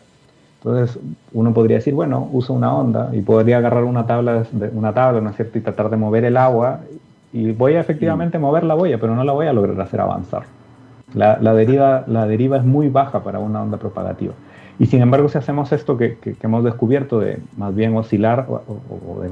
[0.65, 0.99] Entonces
[1.33, 5.31] uno podría decir, bueno, uso una onda y podría agarrar una tabla, una tabla, ¿no
[5.31, 5.59] es cierto?
[5.59, 6.81] Y tratar de mover el agua
[7.33, 8.43] y voy a efectivamente mm.
[8.43, 10.45] mover la boya, pero no la voy a lograr hacer avanzar.
[11.15, 14.33] La, deriva, la deriva es muy baja para una onda propagativa.
[14.79, 19.21] Y sin embargo, si hacemos esto que, hemos descubierto de más bien oscilar o, o,
[19.21, 19.31] de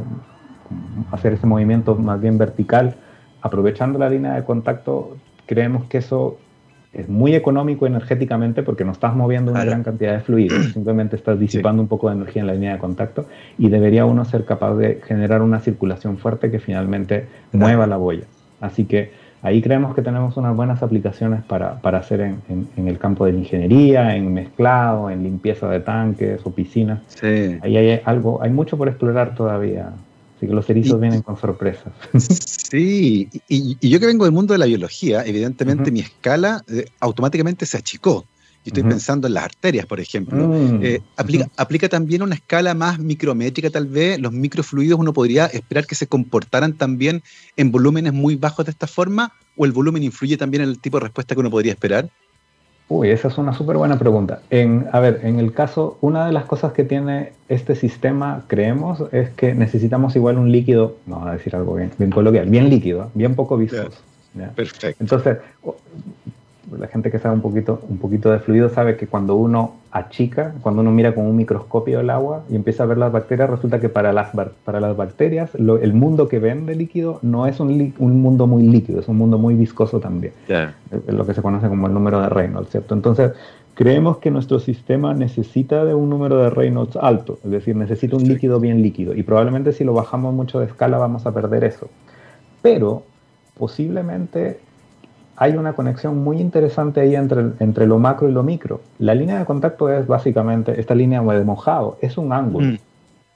[1.11, 2.97] hacer ese movimiento más bien vertical,
[3.41, 6.37] aprovechando la línea de contacto, creemos que eso
[6.93, 11.39] es muy económico energéticamente porque no estás moviendo una gran cantidad de fluidos, simplemente estás
[11.39, 13.27] disipando un poco de energía en la línea de contacto
[13.59, 18.25] y debería uno ser capaz de generar una circulación fuerte que finalmente mueva la boya.
[18.61, 19.13] Así que
[19.43, 24.17] ahí creemos que tenemos unas buenas aplicaciones para, hacer en, el campo de la ingeniería,
[24.17, 27.01] en mezclado, en limpieza de tanques o piscinas.
[27.63, 29.91] Ahí hay algo, hay mucho por explorar todavía.
[30.41, 31.93] Así que los erizos vienen con sorpresas.
[32.71, 37.67] Sí, y, yo que vengo del mundo de la biología, evidentemente mi escala eh, automáticamente
[37.67, 38.25] se achicó.
[38.65, 40.49] Y estoy pensando en las arterias, por ejemplo.
[40.49, 44.19] Mm, eh, aplica, aplica, también una escala más micrométrica, tal vez.
[44.21, 47.23] Los microfluidos uno podría esperar que se comportaran también
[47.57, 50.99] en volúmenes muy bajos de esta forma, o el volumen influye también en el tipo
[50.99, 52.09] de respuesta que uno podría esperar.
[52.91, 54.41] Uy, esa es una súper buena pregunta.
[54.51, 59.05] En, a ver, en el caso, una de las cosas que tiene este sistema, creemos,
[59.13, 63.13] es que necesitamos igual un líquido, vamos a decir algo bien, bien coloquial, bien líquido,
[63.15, 64.03] bien poco viscoso.
[64.57, 64.97] Perfecto.
[65.01, 65.39] Entonces,
[66.79, 70.55] la gente que sabe un poquito, un poquito de fluido sabe que cuando uno achica,
[70.63, 73.81] cuando uno mira con un microscopio el agua y empieza a ver las bacterias, resulta
[73.81, 74.29] que para las,
[74.65, 78.63] para las bacterias el mundo que ven de líquido no es un, un, mundo muy
[78.63, 80.33] líquido, es un mundo muy viscoso también.
[81.09, 82.95] Lo que se conoce como el número de Reynolds, ¿cierto?
[82.95, 83.33] Entonces,
[83.75, 88.29] creemos que nuestro sistema necesita de un número de Reynolds alto, es decir, necesita un
[88.29, 91.89] líquido bien líquido y probablemente si lo bajamos mucho de escala vamos a perder eso.
[92.63, 93.03] Pero
[93.59, 94.61] posiblemente
[95.41, 98.83] hay una conexión muy interesante ahí entre, entre lo macro y lo micro.
[98.99, 102.73] La línea de contacto es básicamente esta línea de mojado, es un ángulo.
[102.73, 102.79] Mm.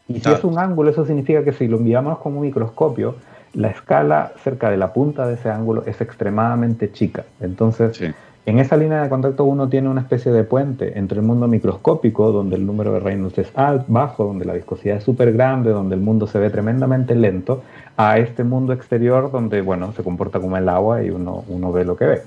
[0.09, 3.15] Y si es un ángulo, eso significa que si lo enviamos con un microscopio,
[3.55, 7.25] la escala cerca de la punta de ese ángulo es extremadamente chica.
[7.41, 7.99] Entonces,
[8.45, 12.33] en esa línea de contacto uno tiene una especie de puente entre el mundo microscópico,
[12.33, 15.95] donde el número de Reynolds es alto, bajo, donde la viscosidad es súper grande, donde
[15.95, 17.63] el mundo se ve tremendamente lento,
[17.97, 21.85] a este mundo exterior donde, bueno, se comporta como el agua y uno, uno ve
[21.85, 22.23] lo que ve.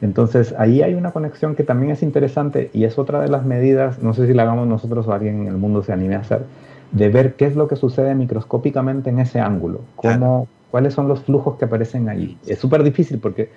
[0.00, 4.02] Entonces, ahí hay una conexión que también es interesante y es otra de las medidas,
[4.02, 6.44] no sé si la hagamos nosotros o alguien en el mundo se anime a hacer,
[6.90, 11.20] de ver qué es lo que sucede microscópicamente en ese ángulo, cómo, cuáles son los
[11.22, 12.36] flujos que aparecen ahí.
[12.46, 13.50] Es súper difícil porque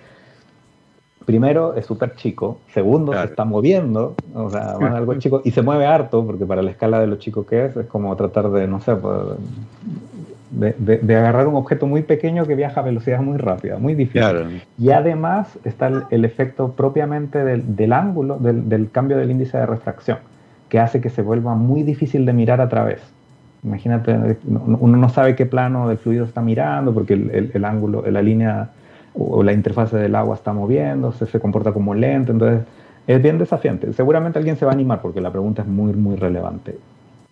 [1.26, 5.88] primero es súper chico, segundo se está moviendo, o sea, algo chico, y se mueve
[5.88, 8.80] harto, porque para la escala de lo chico que es, es como tratar de, no
[8.80, 8.96] sé,
[10.58, 14.62] pues, de, agarrar un objeto muy pequeño que viaja a velocidad muy rápida, muy difícil.
[14.78, 20.20] Y además está el, efecto propiamente del, ángulo, del, cambio del índice de refracción,
[20.70, 23.02] que hace que se vuelva muy difícil de mirar a través.
[23.64, 28.22] Imagínate, uno no sabe qué plano del fluido está mirando porque el, el ángulo, la
[28.22, 28.70] línea
[29.18, 32.62] o la interfase del agua está moviéndose, se comporta como lento, entonces
[33.08, 33.92] es bien desafiante.
[33.94, 36.78] Seguramente alguien se va a animar porque la pregunta es muy, muy relevante.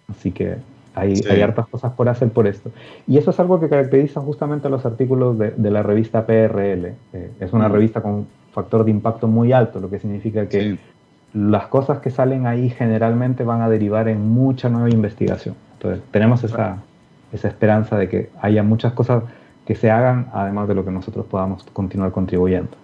[0.09, 0.57] Así que
[0.95, 2.71] hay, hay, hartas cosas por hacer por esto.
[3.07, 6.93] Y eso es algo que caracteriza justamente a los artículos de, de la revista PRL.
[7.13, 7.71] Eh, es una mm.
[7.71, 10.77] revista con factor de impacto muy alto, lo que significa que
[11.33, 15.55] las cosas que salen ahí generalmente van a derivar en mucha nueva investigación.
[15.73, 16.77] Entonces, tenemos esa,
[17.31, 19.23] esa esperanza de que haya muchas cosas
[19.65, 22.82] que se hagan, además de lo que nosotros podamos continuar contribuyendo.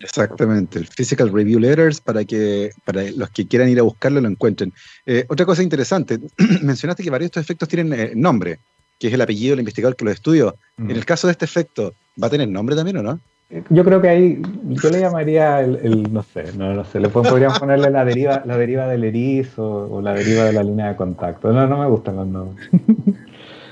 [0.00, 4.28] Exactamente, el Physical Review Letters para que para los que quieran ir a buscarlo lo
[4.28, 4.72] encuentren.
[5.04, 6.18] Eh, otra cosa interesante,
[6.62, 8.58] mencionaste que varios de estos efectos tienen eh, nombre,
[8.98, 10.56] que es el apellido del investigador que lo estudió.
[10.78, 13.20] En el caso de este efecto, ¿va a tener nombre también o no?
[13.68, 17.52] Yo creo que ahí, yo le llamaría el, no sé, no, no sé, le podrían
[17.52, 21.52] ponerle la deriva, la deriva del erizo o, la deriva de la línea de contacto.
[21.52, 22.68] No, no me gustan los nombres.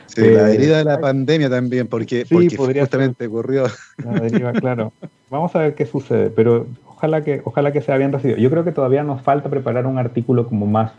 [0.09, 3.65] Sí, la deriva de la pandemia también, porque, porque justamente ocurrió.
[4.05, 4.93] La deriva, claro.
[5.31, 8.39] Vamos a ver qué sucede, pero ojalá que, ojalá que sea bien recibido.
[8.39, 10.93] Yo creo que todavía nos falta preparar un artículo como más,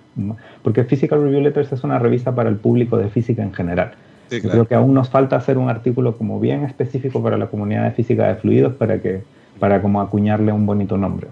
[0.64, 3.94] porque Physical Review Letters es una revista para el público de física en general.
[4.30, 7.86] Yo creo que aún nos falta hacer un artículo como bien específico para la comunidad
[7.86, 9.24] de física de fluidos para que,
[9.60, 11.28] para como acuñarle un bonito nombre.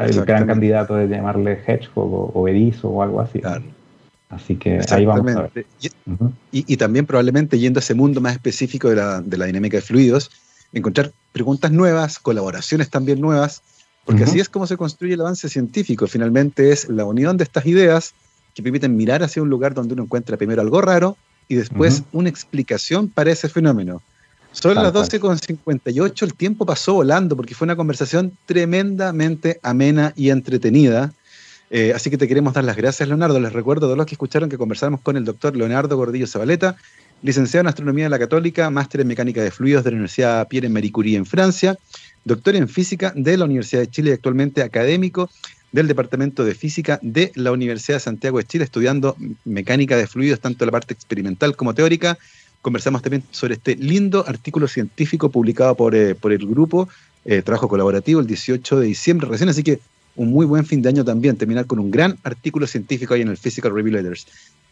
[0.00, 3.40] El gran candidato de llamarle Hedgehog o, Erizo o algo así.
[4.28, 5.66] Así que ahí vamos a ver.
[6.52, 9.82] Y, también probablemente yendo a ese mundo más específico de la, de la dinámica de
[9.82, 10.30] fluidos,
[10.72, 13.62] encontrar preguntas nuevas, colaboraciones también nuevas,
[14.04, 16.06] porque así es como se construye el avance científico.
[16.06, 18.14] Finalmente es la unión de estas ideas
[18.54, 21.16] que permiten mirar hacia un lugar donde uno encuentra primero algo raro
[21.46, 24.02] y después una explicación para ese fenómeno.
[24.52, 31.12] Son las 12.58, el tiempo pasó volando porque fue una conversación tremendamente amena y entretenida.
[31.70, 33.38] Eh, así que te queremos dar las gracias, Leonardo.
[33.40, 36.76] Les recuerdo a todos los que escucharon que conversamos con el doctor Leonardo Gordillo Zabaleta,
[37.22, 40.68] licenciado en Astronomía de la Católica, máster en Mecánica de Fluidos de la Universidad Pierre
[40.68, 41.76] Marie Curie en Francia,
[42.24, 45.28] doctor en Física de la Universidad de Chile y actualmente académico
[45.72, 50.40] del Departamento de Física de la Universidad de Santiago de Chile, estudiando mecánica de fluidos,
[50.40, 52.16] tanto la parte experimental como teórica.
[52.62, 56.88] Conversamos también sobre este lindo artículo científico publicado por, eh, el grupo,
[57.24, 59.80] eh, trabajo colaborativo, el 18 de diciembre recién, así que
[60.18, 63.28] un muy buen fin de año también, terminar con un gran artículo científico ahí en
[63.28, 64.26] el Physical Review Letters.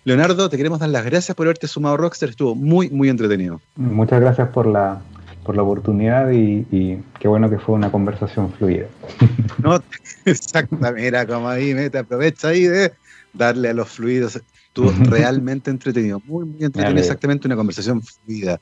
[0.05, 3.61] Leonardo, te queremos dar las gracias por haberte sumado a Rockstar, estuvo muy, muy entretenido.
[3.77, 5.01] Muchas gracias por la,
[5.45, 8.87] por la oportunidad y, qué bueno que fue una conversación fluida.
[9.63, 9.83] No,
[10.27, 12.93] exactamente, mira, como ahí, te aprovecha ahí de
[13.33, 14.37] darle a los fluidos.
[14.69, 18.61] Estuvo realmente entretenido, muy, muy entretenido, exactamente una conversación fluida.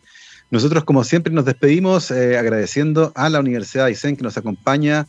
[0.51, 5.07] Nosotros, como siempre, nos despedimos eh, agradeciendo a la Universidad de Aysén que nos acompaña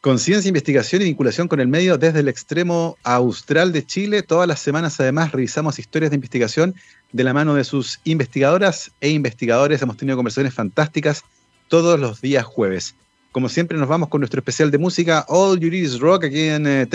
[0.00, 4.22] con ciencia, investigación y vinculación con el medio desde el extremo austral de Chile.
[4.22, 6.74] Todas las semanas, además, revisamos historias de investigación
[7.12, 9.82] de la mano de sus investigadoras e investigadores.
[9.82, 11.24] Hemos tenido conversaciones fantásticas
[11.68, 12.94] todos los días jueves.
[13.32, 16.42] Como siempre, nos vamos con nuestro especial de música All You Need Is Rock aquí
[16.42, 16.88] en eh.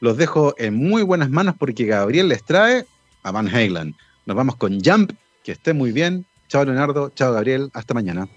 [0.00, 2.86] Los dejo en muy buenas manos porque Gabriel les trae
[3.22, 3.94] a Van Halen.
[4.26, 5.12] Nos vamos con Jump.
[5.42, 6.26] Que esté muy bien.
[6.48, 7.10] Chao, Leonardo.
[7.14, 7.70] Chao, Gabriel.
[7.72, 8.28] Hasta mañana.